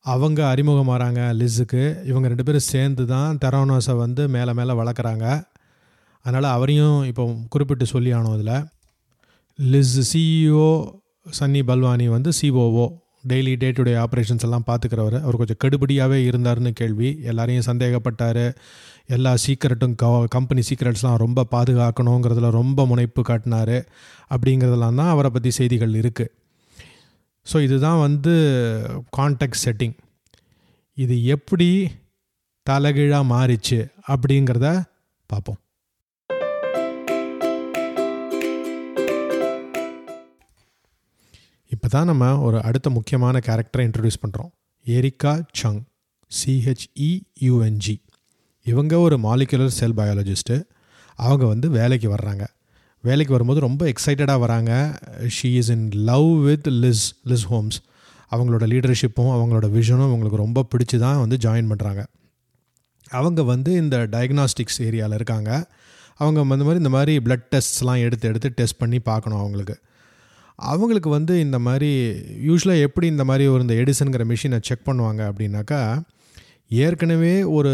அவங்க 0.00 0.40
அறிமுகமாகறாங்க 0.52 1.20
லிஸுக்கு. 1.40 1.82
இவங்க 2.04 2.26
ரெண்டு 2.26 2.44
பேரும் 2.44 2.68
சேர்ந்து 2.72 3.04
தான் 3.06 3.38
தெரோனோஸை 3.44 3.96
வந்து 3.96 4.28
மேலே 4.28 4.52
மேலே 4.52 4.72
வளர்க்குறாங்க. 4.72 5.24
அதனால் 6.22 6.52
அவரையும் 6.52 6.98
இப்போ 7.04 7.24
குறிப்பிட்டு 7.48 7.86
சொல்லி 7.86 8.12
ஆனோம் 8.12 8.36
இதில். 8.38 8.64
லிஸ் 9.72 9.96
சிஇஓ 10.12 10.68
சன்னி 11.38 11.60
பல்வானி 11.68 12.06
வந்து 12.08 12.30
COO 12.40 12.86
daily 13.30 13.52
day 13.62 13.68
to 13.76 13.82
day 13.88 13.94
operations 14.04 14.44
எல்லாம் 14.46 14.66
பார்த்துக்கிறவர். 14.68 15.16
அவர் 15.24 15.38
கொஞ்சம் 15.40 15.60
கடுபடியாகவே 15.64 16.18
இருந்தார்னு 16.28 16.72
கேள்வி. 16.80 17.10
எல்லாரையும் 17.30 17.66
சந்தேகப்பட்டார். 17.68 18.44
எல்லா 19.16 19.32
சீக்கிரட்டும் 19.44 19.94
க 20.02 20.06
கம்பெனி 20.36 20.62
சீக்கிரட்ஸ்லாம் 20.68 21.20
ரொம்ப 21.24 21.46
பாதுகாக்கணுங்கிறதுல 21.54 22.50
ரொம்ப 22.60 22.86
முனைப்பு 22.92 23.22
காட்டினார். 23.30 23.76
அப்படிங்கிறதெல்லாம் 24.34 24.98
தான் 25.02 25.12
அவரை 25.14 25.30
பற்றி 25.36 25.50
செய்திகள் 25.60 25.94
இருக்குது 26.02 26.32
ஸோ 27.46 27.56
இதுதான் 27.66 28.00
வந்து 28.06 28.32
கான்டெக்ட் 29.16 29.62
செட்டிங் 29.64 29.96
இது 30.94 31.16
எப்படி 31.34 31.68
தலைகீழாக 32.66 33.30
மாறிச்சு 33.34 33.78
அப்படிங்கிறத 34.12 34.68
பார்ப்போம். 35.30 35.60
தான் 41.96 42.10
நம்ம 42.10 42.30
ஒரு 42.46 42.58
அடுத்த 42.68 42.90
முக்கியமான 42.96 43.40
கேரக்டரை 43.46 43.84
இன்ட்ரடியூஸ் 43.86 44.22
பண்ணுறோம் 44.24 44.50
எரிக்கா 44.86 45.32
சங் 45.60 45.80
சிஹெச்இயூஎன்ஜி 46.30 47.96
இவங்க 48.66 48.94
ஒரு 48.98 49.16
மாலிகுலர் 49.24 49.76
செல் 49.80 49.98
பயாலஜிஸ்ட்டு 50.00 50.56
அவங்க 51.18 51.44
வந்து 51.46 51.66
வேலைக்கு 51.76 52.08
வர்றாங்க. 52.14 52.44
வேலைக்கு 53.04 53.32
வரும்போது 53.32 53.60
ரொம்ப 53.66 53.82
எக்ஸைட்டடாக 53.92 54.42
வராங்க. 54.44 54.72
She 55.36 55.48
is 55.60 55.70
in 55.74 55.86
love 56.08 56.28
with 56.46 56.66
Liz 56.84 57.04
Liz 57.30 57.46
Holmes 57.50 57.78
அவங்களோட 58.34 58.64
லீடர்ஷிப்பும் 58.72 59.32
அவங்களோட 59.36 59.66
விஷனும் 59.78 60.06
அவங்களுக்கு 60.08 60.42
ரொம்ப 60.44 60.60
பிடிச்சி 60.72 60.98
தான் 60.98 61.20
வந்து 61.22 61.36
ஜாயின் 61.44 61.70
பண்ணுறாங்க 61.72 62.02
அவங்க 63.10 63.40
வந்து 63.52 63.70
இந்த 63.82 63.96
டயக்னாஸ்டிக்ஸ் 64.12 64.80
ஏரியாவில் 64.86 65.18
இருக்காங்க. 65.18 65.50
அவங்க 66.20 66.40
இந்த 66.40 66.56
மாதிரி 66.58 66.80
இந்த 66.82 66.92
மாதிரி 66.94 67.12
ப்ளட் 67.26 67.46
டெஸ்ட்ஸ்லாம் 67.52 68.00
எடுத்து 68.06 68.28
எடுத்து 68.28 68.48
டெஸ்ட் 68.60 68.80
பண்ணி 68.82 68.98
பார்க்கணும் 69.10 69.38
அவங்களுக்கு. 69.38 69.76
அவங்களுக்கு 70.56 71.08
வந்து 71.08 71.40
இந்த 71.40 71.58
மாதிரி 71.58 71.90
யூஸ்வலாக 72.48 72.84
எப்படி 72.88 73.06
இந்த 73.06 73.24
மாதிரி 73.24 73.46
ஒரு 73.46 73.60
இந்த 73.60 73.74
எடிசனுங்கிற 73.74 74.24
மிஷினை 74.32 74.58
செக் 74.62 74.86
பண்ணுவாங்க 74.86 75.22
அப்படின்னாக்கா 75.30 75.80
ஏற்கனவே 76.68 77.42
ஒரு 77.42 77.72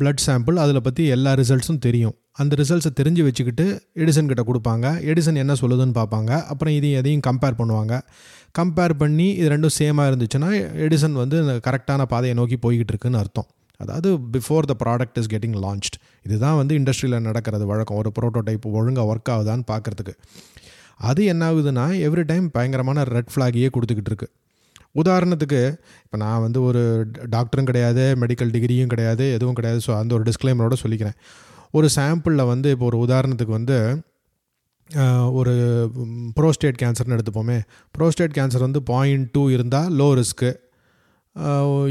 பிளட் 0.00 0.24
சாம்பிள் 0.26 0.54
அதில் 0.54 0.82
பற்றி 0.82 1.06
எல்லா 1.06 1.32
ரிசல்ட்ஸும் 1.34 1.78
தெரியும். 1.78 2.14
அந்த 2.32 2.56
ரிசல்ட்ஸை 2.58 2.90
தெரிஞ்சு 3.00 3.22
வச்சுக்கிட்டு 3.22 3.64
எடிசன் 3.94 4.28
கிட்ட 4.30 4.42
கொடுப்பாங்க. 4.42 4.86
எடிசன் 5.12 5.34
என்ன 5.34 5.54
சொல்லுதுன்னு 5.60 5.96
பார்ப்பாங்க. 6.00 6.42
அப்புறம் 6.42 6.74
இதையும் 6.74 6.98
எதையும் 6.98 7.24
கம்பேர் 7.26 7.58
பண்ணுவாங்க. 7.58 8.00
கம்பேர் 8.58 8.94
பண்ணி 8.98 9.26
இது 9.32 9.48
ரெண்டும் 9.48 9.74
சேமாக 9.78 10.10
இருந்துச்சுன்னா 10.10 10.50
எடிசன் 10.86 11.12
வந்து 11.12 11.38
கரெக்டான 11.66 12.02
பாதையை 12.02 12.36
நோக்கி 12.40 12.58
போய்கிட்டு 12.66 12.94
இருக்குன்னு 12.94 13.18
அர்த்தம். 13.18 13.46
அதாவது 13.76 14.18
before 14.32 14.70
the 14.70 14.74
product 14.84 15.18
is 15.20 15.30
getting 15.34 15.58
launched 15.64 15.96
இதுதான் 16.26 16.56
வந்து 16.56 16.78
இண்டஸ்ட்ரியில் 16.78 17.20
நடக்கிறது 17.20 17.66
வழக்கம். 17.66 17.96
ஒரு 17.96 18.12
ப்ரோட்டோடைப் 18.20 18.66
ஒழுங்காக 18.78 19.14
ஒர்க் 19.14 19.30
ஆகுதான்னு 19.34 19.64
பார்க்குறதுக்கு. 19.72 20.14
அது 21.10 21.20
என்ன 21.32 21.42
ஆகுதுன்னா 21.50 21.86
எவ்ரி 22.06 22.24
டைம் 22.30 22.46
பயங்கரமான 22.56 23.04
ரெட் 23.16 23.32
ஃப்ளாகையே 23.32 23.68
கொடுத்துக்கிட்டு 23.74 24.10
இருக்கு. 24.12 24.28
உதாரணத்துக்கு 25.00 25.60
இப்போ 26.04 26.16
நான் 26.22 26.42
வந்து 26.44 26.58
ஒரு 26.68 26.82
டாக்டரும் 27.34 27.68
கிடையாது 27.70 28.04
மெடிக்கல் 28.22 28.52
டிகிரியும் 28.54 28.90
கிடையாது 28.92 29.26
எதுவும் 29.36 29.58
கிடையாது. 29.58 29.80
ஸோ 29.86 29.92
அந்த 30.00 30.12
ஒரு 30.18 30.24
டிஸ்க்ளைமரோட 30.28 30.76
சொல்லிக்கிறேன். 30.84 31.16
ஒரு 31.78 31.88
சாம்பிளில் 31.98 32.50
வந்து 32.52 32.70
இப்போ 32.74 32.86
ஒரு 32.90 32.98
உதாரணத்துக்கு 33.06 33.54
வந்து 33.58 33.78
ஒரு 35.40 35.52
ப்ரோஸ்டேட் 36.38 36.78
கேன்சர்னு 36.82 37.16
எடுத்துப்போமே. 37.16 37.58
ப்ரோஸ்டேட் 37.96 38.34
கேன்சர் 38.38 38.66
வந்து 38.66 38.80
பாயிண்ட் 38.90 39.28
டூ 39.34 39.42
இருந்தால் 39.56 39.88
லோ 40.00 40.08
ரிஸ்க்கு 40.18 40.50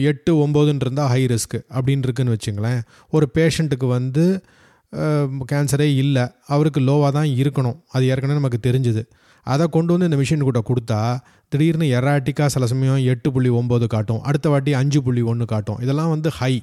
எட்டு 0.10 0.32
ஒம்போதுன்னு 0.44 0.84
இருந்தால் 0.86 1.10
ஹை 1.14 1.22
ரிஸ்க்கு 1.32 1.60
அப்படின்னு 1.76 2.06
இருக்குன்னு 2.08 2.36
வச்சுங்களேன். 2.36 2.82
ஒரு 3.16 3.28
பேஷண்ட்டுக்கு 3.38 3.88
வந்து 3.98 4.26
கேன்சரே 5.52 5.88
இல்லை. 6.04 6.26
அவருக்கு 6.48 6.80
லோவாக 6.80 7.12
தான் 7.18 7.30
இருக்கணும். 7.42 7.78
அது 7.92 8.04
ஏற்கனவே 8.12 8.40
நமக்கு 8.40 8.60
தெரிஞ்சுது. 8.68 9.04
அதை 9.46 9.66
கொண்டு 9.76 9.92
வந்து 9.94 10.08
இந்த 10.10 10.18
மிஷின் 10.22 10.48
கூட 10.50 10.60
கொடுத்தா 10.70 11.00
திடீர்னு 11.50 11.86
எராட்டிக்காக 12.00 12.50
சில 12.56 12.66
சமயம் 12.72 13.00
எட்டு 13.14 13.30
புள்ளி 13.32 13.50
ஒம்பது 13.50 13.88
காட்டும். 13.88 14.22
அடுத்த 14.22 14.50
வாட்டி 14.50 14.74
அஞ்சு 14.74 15.00
புள்ளி 15.04 15.22
ஒன்று 15.22 15.46
காட்டும். 15.46 15.80
இதெல்லாம் 15.86 16.10
வந்து 16.10 16.32
ஹை 16.40 16.54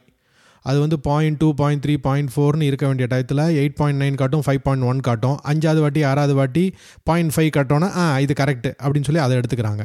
அது 0.65 0.79
வந்து 0.81 0.97
point 0.99 1.37
two 1.37 1.49
point 1.55 1.83
three 1.85 1.95
point 2.07 2.31
ஃபோர்னு 2.35 2.63
இருக்க 2.63 2.87
வேண்டிய 2.87 3.07
டயத்தில் 3.11 3.43
எயிட் 3.61 3.77
பாயிண்ட் 3.81 4.01
நைன் 4.03 4.15
காட்டும் 4.15 4.43
ஃபைவ் 4.47 4.63
பாயிண்ட் 4.65 4.87
ஒன் 4.91 5.01
காட்டும். 5.01 5.37
அஞ்சாவது 5.51 5.81
வாட்டி 5.81 6.01
ஆறாவது 6.03 6.35
வாட்டி 6.35 6.65
பாயிண்ட் 7.03 7.33
ஃபைவ் 7.35 7.51
காட்டோன்னா 7.57 7.89
ஆ 7.97 8.19
இது 8.25 8.35
கரெக்டு 8.41 8.71
அப்படின்னு 8.83 9.09
சொல்லி 9.11 9.21
அதை 9.21 9.37
எடுத்துக்கிறாங்க. 9.39 9.85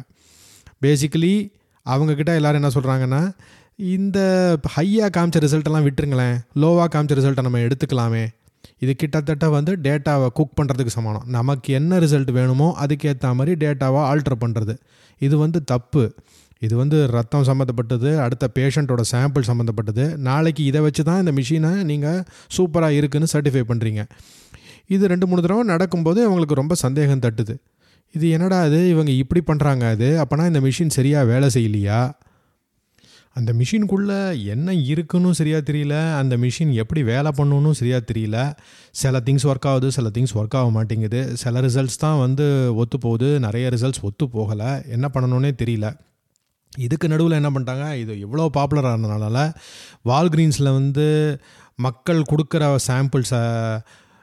பேசிக்கலி 0.85 1.35
அவங்கக்கிட்ட 1.85 2.31
எல்லோரும் 2.39 2.59
என்ன 2.61 2.71
சொல்கிறாங்கன்னா 2.75 3.21
இந்த 3.79 4.19
ஹையாக 4.75 5.09
காமிச்ச 5.15 5.37
ரிசல்ட்டெல்லாம் 5.45 5.85
விட்டுருங்களேன். 5.87 6.35
லோவாக 6.61 6.87
காமிச்ச 6.93 7.13
ரிசல்ட்டை 7.19 7.43
நம்ம 7.47 7.61
எடுத்துக்கலாமே. 7.67 8.23
இது 8.83 8.91
கிட்டத்தட்ட 9.01 9.45
வந்து 9.55 9.71
டேட்டாவை 9.85 10.27
குக் 10.37 10.55
பண்ணுறதுக்கு 10.59 10.93
சமானம் 10.95 11.25
நமக்கு 11.35 11.69
என்ன 11.79 11.99
ரிசல்ட் 12.03 12.31
வேணுமோ 12.37 12.67
அதுக்கேற்ற 12.83 13.31
மாதிரி 13.39 13.53
டேட்டாவை 13.63 14.01
ஆல்ட்ரு 14.09 14.35
பண்ணுறது 14.43 14.73
இது 15.21 15.35
வந்து 15.43 15.59
தப்பு. 15.71 16.03
இது 16.65 16.73
வந்து 16.81 16.97
ரத்தம் 17.15 17.45
சம்மந்தப்பட்டது 17.49 18.09
அடுத்த 18.25 18.45
பேஷண்ட்டோட 18.57 19.01
சாம்பிள் 19.11 19.47
சம்மந்தப்பட்டது 19.49 20.05
நாளைக்கு 20.27 20.63
இதை 20.69 20.81
வச்சு 20.85 21.03
தான் 21.09 21.19
இந்த 21.23 21.31
மிஷினை 21.39 21.71
நீங்கள் 21.89 22.21
சூப்பராக 22.57 22.97
இருக்குதுன்னு 22.99 23.33
சர்டிஃபை 23.33 23.63
பண்ணுறீங்க 23.71 24.03
இது 24.95 25.03
ரெண்டு 25.13 25.27
மூணு 25.27 25.43
தடவை 25.45 25.63
நடக்கும்போது 25.73 26.19
அவங்களுக்கு 26.27 26.59
ரொம்ப 26.61 26.75
சந்தேகம் 26.83 27.23
தட்டுது. 27.25 27.55
இது 28.15 28.25
என்னடா 28.29 28.57
அது 28.67 28.79
இவங்க 28.93 29.11
இப்படி 29.23 29.41
பண்ணுறாங்க 29.49 29.83
அது? 29.95 30.09
அப்போனா 30.23 30.45
இந்த 30.51 30.59
மிஷின் 30.67 30.95
சரியாக 30.97 31.29
வேலை 31.31 31.49
செய்யலையா? 31.55 31.99
அந்த 33.35 33.53
மிஷின்குள்ளே 33.53 34.43
என்ன 34.53 34.73
இருக்குன்னு 34.73 35.33
சரியாக 35.33 35.63
தெரியல. 35.71 36.15
அந்த 36.19 36.37
மிஷின் 36.37 36.71
எப்படி 36.71 37.03
வேலை 37.03 37.31
பண்ணணும்னு 37.37 37.71
சரியாக 37.71 38.03
தெரியல. 38.11 38.37
சில 38.91 39.19
திங்ஸ் 39.19 39.45
ஒர்க் 39.51 39.67
ஆகுது 39.71 39.91
சில 39.91 40.09
திங்ஸ் 40.09 40.35
ஒர்க் 40.39 40.57
ஆக 40.59 40.69
மாட்டேங்குது. 40.69 41.37
சில 41.37 41.61
ரிசல்ட்ஸ் 41.61 42.01
தான் 42.05 42.19
வந்து 42.19 42.75
ஒத்து 42.75 42.97
போகுது. 42.97 43.39
நிறைய 43.39 43.69
ரிசல்ட்ஸ் 43.69 44.03
ஒத்து 44.09 44.25
போகலை. 44.25 44.69
என்ன 44.87 45.09
பண்ணணுன்னே 45.13 45.51
தெரியல. 45.63 45.89
இதுக்கு 46.77 47.07
நடுவில் 47.07 47.39
என்ன 47.39 47.49
பண்ணிட்டாங்க? 47.49 47.95
இது 47.95 48.19
எவ்வளோ 48.19 48.49
பாப்புலராக 48.57 48.95
ஆனதுனால 48.97 49.53
வால்கிரீன்ஸில் 50.09 50.71
வந்து 50.71 51.07
மக்கள் 51.75 52.21
கொடுக்குற 52.31 52.63
சாம்பிள்ஸை 52.87 53.41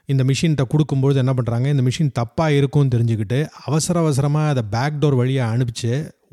இந்த 0.05 0.23
மிஷின்கிட்ட 0.25 0.65
கொடுக்கும்பொழுது 0.73 1.17
என்ன 1.17 1.33
பண்ணுறாங்க 1.33 1.67
இந்த 1.67 1.83
மிஷின் 1.83 2.17
தப்பாக 2.19 2.57
இருக்கும்னு 2.57 2.93
தெரிஞ்சுக்கிட்டு 2.95 3.39
அவசர 3.67 3.99
அவசரமாக 4.01 4.49
அதை 4.49 4.63
பேக் 4.71 4.99
டோர் 5.01 5.17
வழியாக 5.17 5.57
அனுப்பிச்சு 5.57 5.93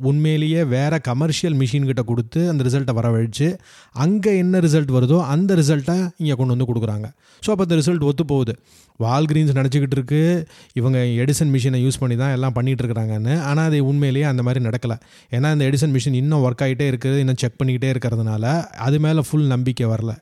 உண்மையிலேயே 0.09 0.61
வேறு 0.73 0.97
கமர்ஷியல் 1.07 1.55
மிஷின்கிட்ட 1.61 2.01
கொடுத்து 2.09 2.39
அந்த 2.51 2.61
ரிசல்ட்டை 2.67 2.93
வரவழைச்சு 2.97 3.47
அங்கே 4.03 4.31
என்ன 4.43 4.59
ரிசல்ட் 4.65 4.91
வருதோ 4.97 5.17
அந்த 5.33 5.55
ரிசல்ட்டை 5.59 5.95
இங்கே 6.21 6.35
கொண்டு 6.39 6.53
வந்து 6.55 6.67
கொடுக்குறாங்க. 6.69 7.07
ஸோ 7.43 7.49
அப்போ 7.53 7.65
அந்த 7.67 7.77
ரிசல்ட் 7.79 8.05
ஒத்து 8.09 8.25
போகுது. 8.33 8.53
வால்கிரீன்ஸ் 9.05 9.57
நினச்சிக்கிட்டு 9.59 9.97
இருக்கு 9.97 10.21
இவங்க 10.79 10.99
எடிசன் 11.23 11.51
மிஷினை 11.55 11.79
யூஸ் 11.85 11.99
பண்ணி 12.01 12.15
தான் 12.23 12.33
எல்லாம் 12.37 12.55
பண்ணிகிட்டு 12.57 12.83
இருக்கிறாங்கன்னு 12.83 13.33
ஆனால் 13.49 13.67
அது 13.69 13.79
உண்மையிலேயே 13.91 14.25
அந்த 14.31 14.43
மாதிரி 14.47 14.61
நடக்கலை. 14.67 14.97
ஏன்னா 15.37 15.51
இந்த 15.55 15.65
எடிசன் 15.69 15.93
மிஷின் 15.95 16.19
இன்னும் 16.21 16.43
ஒர்க் 16.47 16.63
ஆகிட்டே 16.67 16.87
இருக்குது 16.91 17.19
இன்னும் 17.23 17.39
செக் 17.43 17.59
பண்ணிக்கிட்டே 17.59 17.91
இருக்கிறதுனால 17.95 18.45
அது 18.87 18.99
மேலே 19.05 19.23
ஃபுல் 19.29 19.49
நம்பிக்கை 19.55 19.87
வரல. 19.93 20.13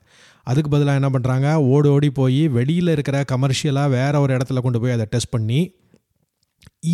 அதுக்கு 0.50 0.70
பதிலாக 0.74 1.00
என்ன 1.00 1.08
பண்ணுறாங்க 1.14 1.48
ஓடி 1.74 1.88
ஓடி 1.94 2.08
போய் 2.18 2.42
வெளியில் 2.58 2.92
இருக்கிற 2.96 3.16
கமர்ஷியலாக 3.32 3.94
வேறு 3.96 4.20
ஒரு 4.24 4.32
இடத்துல 4.36 4.60
கொண்டு 4.66 4.80
போய் 4.82 4.96
அதை 4.96 5.06
டெஸ்ட் 5.14 5.34
பண்ணி 5.36 5.60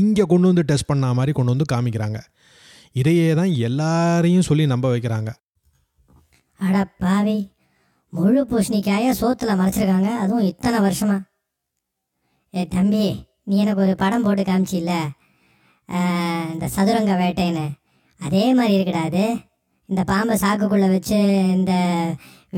இங்கே 0.00 0.24
கொண்டு 0.30 0.46
வந்து 0.50 0.62
டெஸ்ட் 0.70 0.90
பண்ண 0.90 1.12
மாதிரி 1.18 1.32
கொண்டு 1.38 1.52
வந்து 1.54 1.66
காமிக்கிறாங்க. 1.72 2.18
இதையே 3.00 3.26
தான் 3.38 3.52
எல்லாரையும் 3.68 4.46
சொல்லி 4.48 4.64
நம்ப 4.72 4.86
வைக்கிறாங்க. 4.92 5.30
அட 6.60 6.76
பாவி 7.02 7.38
முழு 8.12 8.40
பூசணிக்காய 8.50 9.12
சோத்துல 9.20 9.52
மறைச்சிருக்காங்க 9.60 10.10
அதுவும் 10.22 10.48
இத்தனை 10.52 10.78
வருஷமா? 10.86 11.16
ஏ 12.54 12.62
தம்பி 12.74 13.04
நீ 13.48 13.54
எனக்கு 13.62 13.84
ஒரு 13.84 13.94
படம் 14.02 14.24
போட்டு 14.26 14.42
காமிச்சில்ல? 14.48 14.94
இந்த 16.52 16.66
சதுரங்க 16.74 17.14
வேட்டைன்னு. 17.22 17.64
அதே 18.20 18.44
மாதிரி 18.58 18.74
இருக்குடா 18.76 19.02
அது. 19.08 19.24
இந்த 19.88 20.02
பாம்பை 20.10 20.34
சாக்குக்குள்ளே 20.42 20.88
வச்சு 20.92 21.18
இந்த 21.56 21.72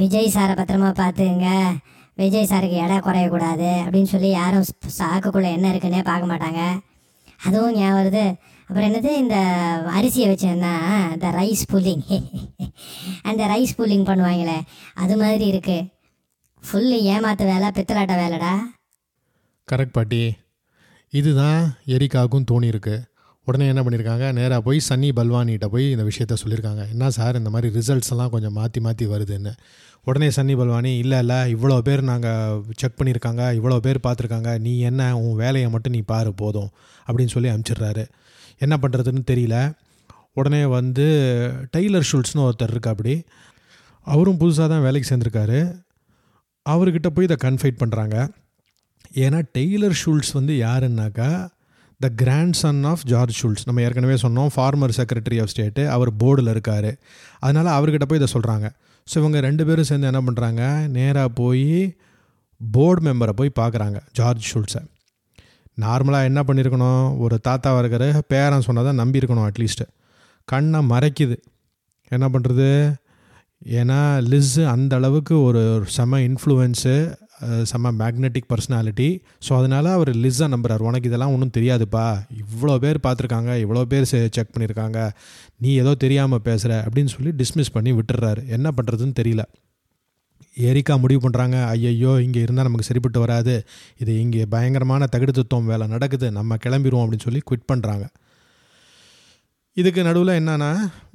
விஜய் 0.01 0.35
சாரை 0.37 0.55
பத்திரமா 0.59 0.91
பார்த்துங்க. 1.03 1.49
விஜய் 2.23 2.51
சாருக்கு 2.51 2.77
எடை 2.85 2.97
குறையக்கூடாது 3.07 3.71
அப்படின்னு 3.85 4.11
சொல்லி 4.15 4.29
யாரும் 4.41 4.67
சாக்குக்குள்ளே 4.99 5.51
என்ன 5.57 5.71
இருக்குன்னே 5.73 6.03
பார்க்க 6.11 6.33
மாட்டாங்க. 6.33 6.61
அதுவும் 7.47 7.77
ஞாபகம் 7.79 7.99
வருது 7.99 8.25
அப்புறம் 8.67 8.87
என்னது 8.89 9.11
இந்த 9.23 9.37
அரிசியை 9.97 10.27
வச்சேன்னா 10.31 10.75
இந்த 11.15 11.29
ரைஸ் 11.41 11.65
புல்லிங் 11.73 12.05
அந்த 13.31 13.43
ரைஸ் 13.53 13.77
புல்லிங் 13.79 14.07
பண்ணுவாங்களே 14.11 14.59
அது 15.03 15.17
மாதிரி 15.23 15.47
இருக்குது 15.53 15.89
ஃபுல்லு 16.63 16.99
ஏமாத்து 17.15 17.45
வேலை 17.53 17.69
பித்தலாட்ட 17.77 18.15
வேலைடா. 18.21 18.53
கரெக்ட் 19.69 19.97
பாட்டி. 19.97 20.21
இதுதான் 21.13 21.61
எரிக்காவுக்கும் 21.95 22.47
தோணியிருக்கு 22.51 22.95
உடனே 23.47 23.67
என்ன 23.73 23.81
பண்ணியிருக்காங்க 23.83 24.27
நேராக 24.39 24.61
போய் 24.67 24.79
சன்னி 24.89 25.09
பல்வானிகிட்ட 25.19 25.67
போய் 25.75 25.87
இந்த 25.95 26.05
விஷயத்த 26.11 26.37
சொல்லியிருக்காங்க 26.43 26.83
என்ன 26.93 27.11
சார் 27.17 27.39
இந்த 27.41 27.51
மாதிரி 27.55 27.69
ரிசல்ட்ஸ் 27.79 28.13
எல்லாம் 28.15 28.33
கொஞ்சம் 28.35 28.57
மாற்றி 28.59 28.81
மாற்றி 28.87 29.07
வருதுன்னு. 29.07 29.53
உடனே 30.09 30.29
சன்னி 30.37 30.55
பல்வானி 30.61 30.93
இல்லை 31.03 31.19
இல்லை 31.25 31.39
இவ்வளோ 31.55 31.77
பேர் 31.89 32.03
நாங்கள் 32.11 32.63
செக் 32.81 32.99
பண்ணியிருக்காங்க 32.99 33.43
இவ்வளோ 33.59 33.77
பேர் 33.87 34.05
பார்த்துருக்காங்க. 34.07 34.51
நீ 34.67 34.73
என்ன 34.91 35.11
உன் 35.23 35.37
வேலையை 35.45 35.69
மட்டும் 35.75 35.97
நீ 35.97 36.01
பாரு 36.13 36.33
போதும். 36.43 36.71
அப்படின்னு 37.07 37.35
சொல்லி 37.35 37.51
அனுப்பிச்சிடுறாரு 37.53 38.05
என்ன 38.59 38.75
பண்ணுறதுன்னு 38.83 39.23
தெரியல. 39.31 39.57
உடனே 40.33 40.61
வந்து 40.77 41.07
டெய்லர் 41.77 42.07
ஷுல்ஸ்னு 42.11 42.45
ஒருத்தர் 42.47 42.73
இருக்கா 42.75 42.93
அப்படி 42.95 43.15
அவரும் 44.07 44.39
புதுசாக 44.41 44.69
தான் 44.73 44.85
வேலைக்கு 44.87 45.09
சேர்ந்துருக்காரு. 45.11 45.59
அவர்கிட்ட 46.67 47.09
போய் 47.15 47.29
இதை 47.29 47.37
கன்ஃபைட் 47.45 47.81
பண்ணுறாங்க 47.83 48.17
ஏன்னா 49.25 49.41
டெய்லர் 49.57 49.97
ஷூல்ஸ் 50.03 50.33
வந்து 50.33 50.55
யாருன்னாக்கா 50.67 51.29
the 52.01 52.09
grandson 52.63 52.81
of 52.93 53.05
George 53.11 53.37
Shultz 53.41 53.67
நம்ம 53.67 53.83
ஏற்கனவே 53.87 54.17
சொன்னோம் 54.23 54.51
ஃபார்மர் 54.55 54.95
செக்ரட்டரி 54.99 55.39
ஆஃப் 55.43 55.53
ஸ்டேட்டு 55.53 55.83
அவர் 55.87 56.11
போர்டில் 56.23 56.51
இருக்கார். 56.55 56.91
அதனால் 57.39 57.71
அவர்கிட்ட 57.77 58.07
போய் 58.09 58.21
இதை 58.21 58.31
சொல்கிறாங்க 58.33 58.67
ஸோ 59.09 59.17
இவங்க 59.17 59.41
ரெண்டு 59.41 59.63
பேரும் 59.67 59.89
சேர்ந்து 59.91 60.11
என்ன 60.11 60.23
பண்ணுறாங்க 60.27 60.63
நேராக 60.89 61.29
போய் 61.41 61.97
போர்டு 62.61 63.03
மெம்பரை 63.07 63.35
போய் 63.41 63.59
பார்க்குறாங்க 63.61 63.99
ஜார்ஜ் 64.13 64.45
ஷூல்ஸை 64.53 64.83
நார்மலாக 65.77 66.29
என்ன 66.31 66.41
பண்ணியிருக்கணும் 66.49 67.05
ஒரு 67.25 67.37
தாத்தாவாக 67.49 67.83
இருக்கிற 67.83 68.05
பேரன் 68.33 68.67
சொன்னதை 68.69 68.93
நம்பியிருக்கணும் 69.01 69.47
அட்லீஸ்ட்டு 69.49 69.87
கண்ணை 70.49 70.81
மறைக்குது. 70.93 71.37
என்ன 72.11 72.27
பண்ணுறது 72.35 72.69
ஏன்னா 73.81 73.99
லிஸ் 74.31 74.57
அந்த 74.73 74.93
அளவுக்கு 75.01 75.35
ஒரு 75.49 75.61
செம 75.97 76.19
இன்ஃப்ளூயன்ஸு 76.29 76.95
செம்ம 77.71 77.91
மேக்னெட்டிக் 78.01 78.49
பர்சனாலிட்டி 78.51 79.09
ஸோ 79.47 79.53
அதனால் 79.59 79.89
அவர் 79.95 80.11
லிஸ்ஸை 80.25 80.47
நம்புறார். 80.55 80.85
உனக்கு 80.89 81.09
இதெல்லாம் 81.11 81.33
ஒன்றும் 81.35 81.55
தெரியாதுப்பா. 81.57 82.05
இவ்வளோ 82.43 82.75
பேர் 82.85 82.99
பார்த்துருக்காங்க 83.07 83.51
இவ்வளோ 83.65 83.83
பேர் 83.93 84.07
செக் 84.37 84.53
பண்ணியிருக்காங்க 84.55 84.99
நீ 85.65 85.71
ஏதோ 85.83 85.93
தெரியாமல் 86.05 86.45
பேசுகிற 86.49 86.73
அப்படின்னு 86.87 87.13
சொல்லி 87.17 87.33
டிஸ்மிஸ் 87.43 87.75
பண்ணி 87.77 87.93
விட்டுறாரு. 87.99 88.43
என்ன 88.57 88.71
பண்ணுறதுன்னு 88.79 89.17
தெரியல. 89.21 89.45
ஏரிக்கா 90.69 90.97
முடிவு 91.03 91.21
பண்ணுறாங்க 91.29 91.57
ஐயையோ 91.75 92.13
இங்கே 92.27 92.41
இருந்தால் 92.47 92.69
நமக்கு 92.69 92.89
சரிப்பட்டு 92.89 93.21
வராது. 93.25 93.55
இது 94.03 94.13
இங்கே 94.21 94.45
பயங்கரமான 94.57 95.09
தகுடுத்துவம் 95.15 95.71
வேலை 95.73 95.87
நடக்குது. 95.95 96.29
நம்ம 96.39 96.59
கிளம்பிடுவோம் 96.67 97.05
அப்படின்னு 97.05 97.27
சொல்லி 97.29 97.43
குவிட் 97.51 97.71
பண்ணுறாங்க 97.73 98.07
இதுக்கு 99.77 100.01
நடுவில் 100.07 100.39
என்னென்னா 100.41 100.69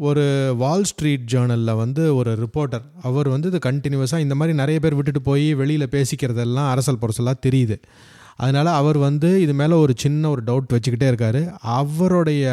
ஒரு 0.07 0.23
வால் 0.61 0.87
ஸ்ட்ரீட் 0.89 1.27
ஜேர்னலில் 1.33 1.79
வந்து 1.81 2.03
ஒரு 2.15 2.31
ரிப்போர்ட்டர் 2.41 2.83
அவர் 3.07 3.27
வந்து 3.33 3.47
இது 3.51 3.59
கண்டினியூஸாக 3.67 4.25
இந்த 4.25 4.35
மாதிரி 4.39 4.53
நிறைய 4.57 4.77
பேர் 4.83 4.95
விட்டுட்டு 4.97 5.21
போய் 5.27 5.45
வெளியில் 5.61 5.93
பேசிக்கிறதெல்லாம் 5.93 6.69
அரசல் 6.71 6.99
புரசலாக 7.03 7.37
தெரியுது. 7.45 7.77
அதனால் 8.35 8.69
அவர் 8.79 8.97
வந்து 8.97 9.29
இது 9.41 9.53
மேலே 9.53 9.77
ஒரு 9.83 9.93
சின்ன 9.97 10.29
ஒரு 10.29 10.41
டவுட் 10.49 10.73
வச்சுக்கிட்டே 10.75 11.07
இருக்கார். 11.11 11.41
அவருடைய 11.79 12.51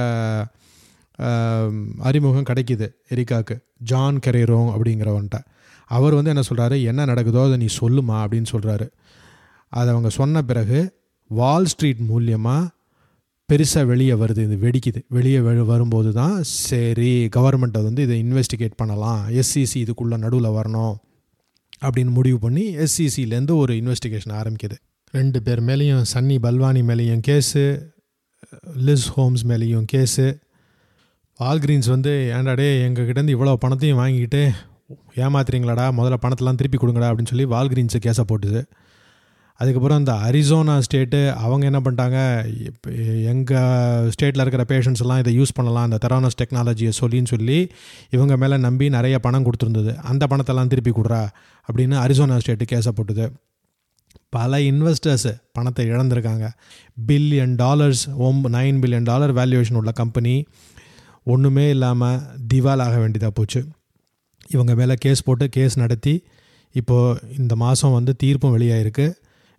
அறிமுகம் 2.09 2.49
கிடைக்கிது 2.51 2.89
எரிக்காவுக்கு 3.15 3.57
ஜான் 3.91 4.23
கரேரோங் 4.27 4.71
அப்படிங்கிறவன்ட்ட. 4.75 5.39
அவர் 5.91 6.15
வந்து 6.15 6.33
என்ன 6.35 6.43
சொல்கிறாரு 6.49 6.77
என்ன 6.85 7.07
நடக்குதோ 7.07 7.41
அதை 7.47 7.57
நீ 7.57 7.69
சொல்லுமா? 7.81 8.17
அப்படின்னு 8.25 8.49
சொல்கிறாரு 8.53 8.87
அதை 9.73 9.89
அவங்க 9.89 10.11
சொன்ன 10.11 10.43
பிறகு 10.43 10.79
வால் 11.31 11.67
ஸ்ட்ரீட் 11.67 12.03
மூலியமாக 12.11 12.63
பெருசாக 13.49 13.85
வெளியே 13.87 14.13
வருது 14.13 14.43
இது 14.47 14.57
வெடிக்குது. 14.63 15.01
வெளியே 15.09 15.41
வரும்போது 15.73 16.13
தான் 16.13 16.37
சரி 16.43 17.29
கவர்மெண்ட்டை 17.37 17.83
வந்து 17.89 18.03
இதை 18.03 18.17
இன்வெஸ்டிகேட் 18.23 18.77
பண்ணலாம். 18.77 19.23
எஸ்சிசி 19.31 19.79
இதுக்குள்ளே 19.83 20.17
நடுவில் 20.25 20.57
வரணும் 20.59 20.95
அப்படின்னு 21.85 22.11
முடிவு 22.11 22.39
பண்ணி 22.39 22.65
எஸ்சிசிலேருந்து 22.77 23.57
ஒரு 23.57 23.75
இன்வெஸ்டிகேஷன் 23.75 24.35
ஆரம்பிக்குது. 24.41 24.77
ரெண்டு 25.15 25.43
பேர் 25.43 25.63
மேலேயும் 25.63 26.05
சன்னி 26.15 26.37
பல்வானி 26.47 26.83
மேலேயும் 26.91 27.23
கேஸு 27.29 27.65
லிஸ் 28.87 29.07
ஹோம்ஸ் 29.17 29.47
மேலேயும் 29.47 29.87
கேஸு. 29.93 30.27
வால்கிரீன்ஸ் 31.41 31.89
வந்து 31.89 32.13
ஏண்டாடே 32.37 32.69
எங்கள் 32.83 33.07
கிட்டேருந்து 33.09 33.35
இவ்வளோ 33.37 33.55
பணத்தையும் 33.55 33.99
வாங்கிட்டு 33.99 34.43
ஏமாத்துறீங்களாடா 35.25 35.85
முதல்ல 35.99 36.17
பணத்தெல்லாம் 36.25 36.59
திருப்பி 36.61 36.79
கொடுங்கடா 36.83 37.09
அப்படின்னு 37.11 37.33
சொல்லி 37.33 37.47
வால்கிரீன்ஸை 37.55 38.01
கேஸை 38.07 38.25
போட்டுது. 38.33 38.61
அதுக்கப்புறம் 39.61 39.99
இந்த 39.99 40.13
அரிசோனா 40.13 40.75
ஸ்டேட்டு 40.87 41.21
அவங்க 41.45 41.65
என்ன 41.71 41.81
பண்ணிட்டாங்க 41.85 42.19
இப்போ 42.69 42.91
எங்கள் 43.31 44.11
ஸ்டேட்டில் 44.15 44.43
இருக்கிற 44.45 44.65
பேஷண்ட்ஸ் 44.73 45.03
எல்லாம் 45.05 45.21
இதை 45.23 45.33
யூஸ் 45.41 45.55
பண்ணலாம் 45.55 45.87
அந்த 45.89 45.99
தெரானஸ் 46.05 46.39
டெக்னாலஜியை 46.43 46.93
சொல்லின்னு 47.01 47.33
சொல்லி 47.35 47.59
இவங்க 48.11 48.37
மேலே 48.37 48.57
நம்பி 48.57 48.89
நிறைய 48.89 49.19
பணம் 49.19 49.47
கொடுத்துருந்தது. 49.47 49.95
அந்த 50.11 50.27
பணத்தெல்லாம் 50.33 50.67
திருப்பி 50.67 50.91
கொடுறா 50.91 51.23
அப்படின்னு 51.69 51.97
அரிசோனா 52.05 52.39
ஸ்டேட்டு 52.45 52.67
கேஸை 52.73 52.93
போட்டுது. 52.99 53.27
பல 54.31 54.59
இன்வெஸ்டர்ஸு 54.71 55.33
பணத்தை 55.53 55.87
இழந்திருக்காங்க. 55.91 56.47
பில்லியன் 57.09 57.55
டாலர்ஸ் 57.55 58.05
ஒம் 58.27 58.45
நைன் 58.53 58.79
பில்லியன் 58.83 59.09
டாலர் 59.11 59.35
வேல்யூவேஷன் 59.35 59.81
உள்ள 59.83 59.93
கம்பெனி 60.03 60.47
ஒன்றுமே 61.25 61.71
இல்லாமல் 61.71 62.21
திவாலாக 62.55 62.97
வேண்டியதாக 63.03 63.35
போச்சு. 63.41 63.61
இவங்க 64.51 64.75
மேலே 64.75 64.95
கேஸ் 64.95 65.23
போட்டு 65.23 65.49
கேஸ் 65.49 65.79
நடத்தி 65.79 66.25
இப்போது 66.73 67.21
இந்த 67.39 67.57
மாதம் 67.57 67.93
வந்து 67.93 68.15
தீர்ப்பும் 68.23 68.55
வெளியாகிருக்கு 68.57 69.07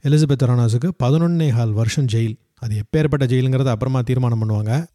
எலிசபெத் 0.03 0.47
ரானாஸுக்கு 0.49 0.89
பதினொன்னே 1.03 1.55
கால் 1.55 1.71
வருஷம் 1.71 2.05
ஜெயில். 2.05 2.35
அது 2.55 2.83
எப்பேற்பட்ட 2.83 3.25
ஜெயிலுங்கிறத 3.31 3.65
அப்புறமா 3.65 4.01
தீர்மானம் 4.01 4.41
பண்ணுவாங்க. 4.41 4.85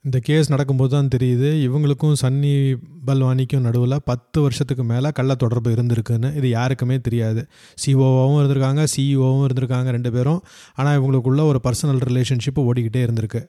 இந்த 0.00 0.18
கேஸ் 0.18 0.48
நடக்கும்போது 0.48 0.90
தான் 0.90 1.10
தெரியுது 1.14 1.48
இவங்களுக்கும் 1.66 2.14
சன்னி 2.20 2.76
பல்வானிக்கும் 3.06 3.64
நடுவில் 3.66 3.96
பத்து 4.04 4.40
வருஷத்துக்கு 4.40 4.84
மேலே 4.84 5.10
கள்ள 5.10 5.34
தொடர்பு 5.34 5.70
இருந்திருக்குன்னு. 5.70 6.36
இது 6.36 6.48
யாருக்குமே 6.48 7.00
தெரியாது. 7.00 7.46
சிஓவாவும் 7.86 8.40
இருந்திருக்காங்க 8.42 8.86
சிஇஓவும் 8.96 9.46
இருந்திருக்காங்க 9.46 9.88
ரெண்டு 9.88 10.12
பேரும். 10.12 10.42
ஆனால் 10.74 11.00
இவங்களுக்குள்ள 11.00 11.44
ஒரு 11.44 11.60
பர்சனல் 11.64 12.02
ரிலேஷன்ஷிப் 12.10 12.62
ஓடிக்கிட்டே 12.66 13.02
இருந்திருக்கு. 13.06 13.42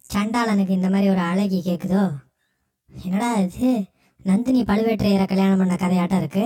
சண்டாளனுக்கு 0.00 0.74
இந்த 0.74 0.90
மாதிரி 0.90 1.10
ஒரு 1.10 1.20
அழகி 1.20 1.60
கேட்குதோ 1.66 2.02
என்னடா 3.04 3.30
இது? 3.44 3.70
நந்தினி 4.24 4.62
பழுவேற்றையரை 4.62 5.26
கல்யாணம் 5.26 5.58
பண்ண 5.58 5.74
கதையாட்டம் 5.74 6.20
இருக்கு. 6.22 6.44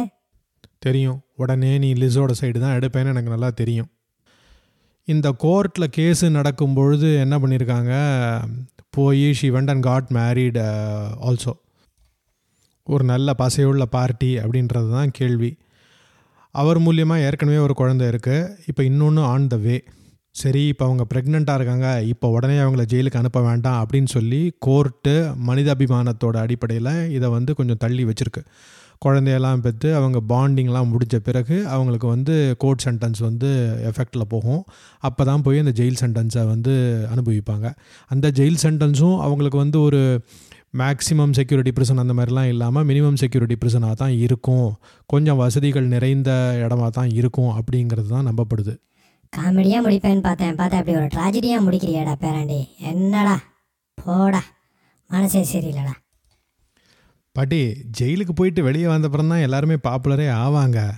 தெரியும். 0.78 1.18
உடனே 1.36 1.78
நீ 1.78 1.88
லிஸோட 1.94 2.32
சைடு 2.40 2.58
தான் 2.58 2.76
எடுப்பேன்னு 2.78 3.12
எனக்கு 3.14 3.30
நல்லா 3.30 3.50
தெரியும். 3.50 3.90
இந்த 5.08 5.28
கோர்ட்டில் 5.44 5.94
கேஸு 5.98 6.26
நடக்கும் 6.30 6.74
பொழுது 6.74 7.08
என்ன 7.18 7.38
பண்ணியிருக்காங்க 7.38 7.94
போய் 8.90 9.26
she 9.32 9.48
went 9.50 9.70
and 9.70 9.82
got 9.82 10.08
married 10.18 10.58
also 11.28 11.52
uh, 11.52 11.58
ஒரு 12.86 13.04
நல்ல 13.04 13.34
பசையுள்ள 13.38 13.84
பார்ட்டி 13.96 14.30
அப்படின்றது 14.38 14.88
தான் 14.90 15.10
கேள்வி. 15.10 15.50
அவர் 16.54 16.78
மூலியமாக 16.78 17.24
ஏற்கனவே 17.26 17.58
ஒரு 17.58 17.74
குழந்தை 17.74 18.06
இருக்குது 18.08 18.48
இப்போ 18.66 18.82
இன்னொன்று 18.82 19.22
ஆன் 19.22 19.46
த 19.46 19.56
வே 19.56 19.76
சரி 20.34 20.60
இப்போ 20.72 20.84
அவங்க 20.88 21.04
ப்ரெக்னெண்ட்டாக 21.12 21.58
இருக்காங்க 21.58 21.86
இப்போ 22.10 22.26
உடனே 22.34 22.56
அவங்கள 22.64 22.82
ஜெயிலுக்கு 22.90 23.18
அனுப்ப 23.20 23.40
வேண்டாம் 23.46 23.78
அப்படின்னு 23.82 24.10
சொல்லி 24.16 24.40
கோர்ட்டு 24.66 25.14
மனிதாபிமானத்தோட 25.48 26.36
அடிப்படையில் 26.44 26.92
இதை 27.16 27.28
வந்து 27.36 27.52
கொஞ்சம் 27.58 27.80
தள்ளி 27.84 28.04
வச்சுருக்கு. 28.10 28.42
குழந்தையெல்லாம் 29.04 29.62
பெற்று 29.64 29.88
அவங்க 29.98 30.18
பாண்டிங்லாம் 30.32 30.90
முடிஞ்ச 30.92 31.16
பிறகு 31.28 31.56
அவங்களுக்கு 31.74 32.08
வந்து 32.14 32.34
கோர்ட் 32.62 32.84
சென்டென்ஸ் 32.86 33.20
வந்து 33.28 33.50
எஃபெக்டில் 33.90 34.30
போகும். 34.34 34.62
அப்போ 35.08 35.24
தான் 35.30 35.44
போய் 35.46 35.62
அந்த 35.64 35.72
ஜெயில் 35.80 35.98
சென்டென்ஸை 36.02 36.44
வந்து 36.52 36.74
அனுபவிப்பாங்க. 37.14 37.66
அந்த 38.14 38.26
ஜெயில் 38.38 38.60
சென்டென்ஸும் 38.64 39.18
அவங்களுக்கு 39.26 39.58
வந்து 39.64 39.80
ஒரு 39.86 40.02
மேக்ஸிமம் 40.82 41.32
செக்யூரிட்டி 41.38 41.72
ப்ரிசன் 41.76 42.02
அந்த 42.02 42.14
மாதிரிலாம் 42.18 42.50
இல்லாமல் 42.52 42.86
மினிமம் 42.90 43.18
செக்யூரிட்டி 43.22 43.56
ப்ரிசனாக 43.62 43.96
தான் 44.02 44.14
இருக்கும். 44.26 44.68
கொஞ்சம் 45.12 45.40
வசதிகள் 45.44 45.88
நிறைந்த 45.94 46.30
இடமா 46.66 46.88
தான் 46.98 47.10
இருக்கும் 47.20 47.52
அப்படிங்கிறது 47.60 48.08
தான் 48.14 48.28
நம்பப்படுது. 48.30 48.74
காமெடியாக 49.36 49.84
முடிப்பேன்னு 49.86 50.20
பார்த்தேன். 50.20 50.54
பார்த்தா 50.54 50.78
அப்படி 50.80 50.94
ஒரு 50.94 51.04
ட்ராஜடியாக 51.04 51.64
முடிக்கிறியாடா 51.66 52.14
பேராண்டி. 52.20 52.78
என்னடா? 52.78 53.40
போடா. 53.94 54.42
மனசே 55.08 55.42
சரியில்லடா. 55.52 55.92
பாட்டி 57.32 57.76
ஜெயிலுக்கு 58.00 58.32
போயிட்டு 58.34 58.62
வெளியே 58.62 58.84
வந்தப்புறம் 58.84 59.28
தான் 59.28 59.44
எல்லாருமே 59.46 59.74
பாப்புலரே 59.74 60.26
ஆவாங்க. 60.44 60.90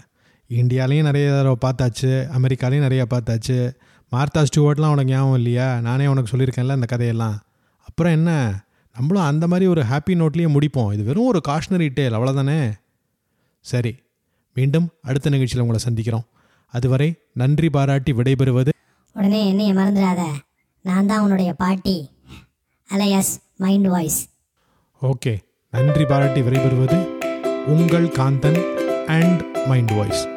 இந்தியாலையும் 0.51 1.09
நிறைய 1.09 1.31
தடவை 1.31 1.57
பார்த்தாச்சு 1.67 2.11
அமெரிக்காலையும் 2.39 2.87
நிறையா 2.89 3.05
பார்த்தாச்சு. 3.15 3.75
மார்த்தா 4.13 4.43
ஸ்டூவர்ட்லாம் 4.43 4.95
உனக்கு 4.95 5.13
ஞாபகம் 5.13 5.35
இல்லையா? 5.35 5.81
நானே 5.81 6.07
உனக்கு 6.07 6.37
சொல்லியிருக்கேன்ல 6.37 6.75
இந்த 6.75 6.87
கதையெல்லாம். 6.87 7.37
அப்புறம் 7.79 8.13
என்ன? 8.13 8.31
நம்மளும் 8.97 9.23
அந்த 9.23 9.47
மாதிரி 9.47 9.67
ஒரு 9.67 9.83
ஹாப்பி 9.83 10.11
நோட்லேயே 10.11 10.49
முடிப்போம். 10.57 10.93
இது 10.93 11.05
வெறும் 11.05 11.27
ஒரு 11.27 11.41
காஷ்னரி 11.49 11.91
டேல் 11.95 12.13
அவ்வளோதானே 12.13 12.73
சரி 13.61 13.97
மீண்டும் 14.55 14.89
அடுத்த 15.03 15.31
நிகழ்ச்சியில் 15.31 15.65
உங்களை 15.65 15.81
சந்திக்கிறோம். 15.89 16.27
அதுவரை 16.73 17.09
நன்றி 17.33 17.71
பாராட்டி 17.71 18.13
விடைபெறுவது 18.13 18.73
உடனே 19.15 19.49
என்னைய 19.49 19.73
மறந்துடாத. 19.73 20.23
நான் 20.83 21.07
தான் 21.07 21.21
உன்னுடைய 21.21 21.53
பாட்டி. 21.53 22.11
Alias 22.95 23.33
mind 23.57 23.87
voice. 23.87 24.29
ஓகே. 25.03 25.35
நன்றி 25.71 26.05
பாராட்டி 26.05 26.41
விடைபெறுவது 26.41 26.99
உங்கள் 27.67 28.09
காந்தன் 28.09 28.63
அண்ட் 29.05 29.41
மைண்ட் 29.67 29.91
வாய்ஸ். 29.91 30.32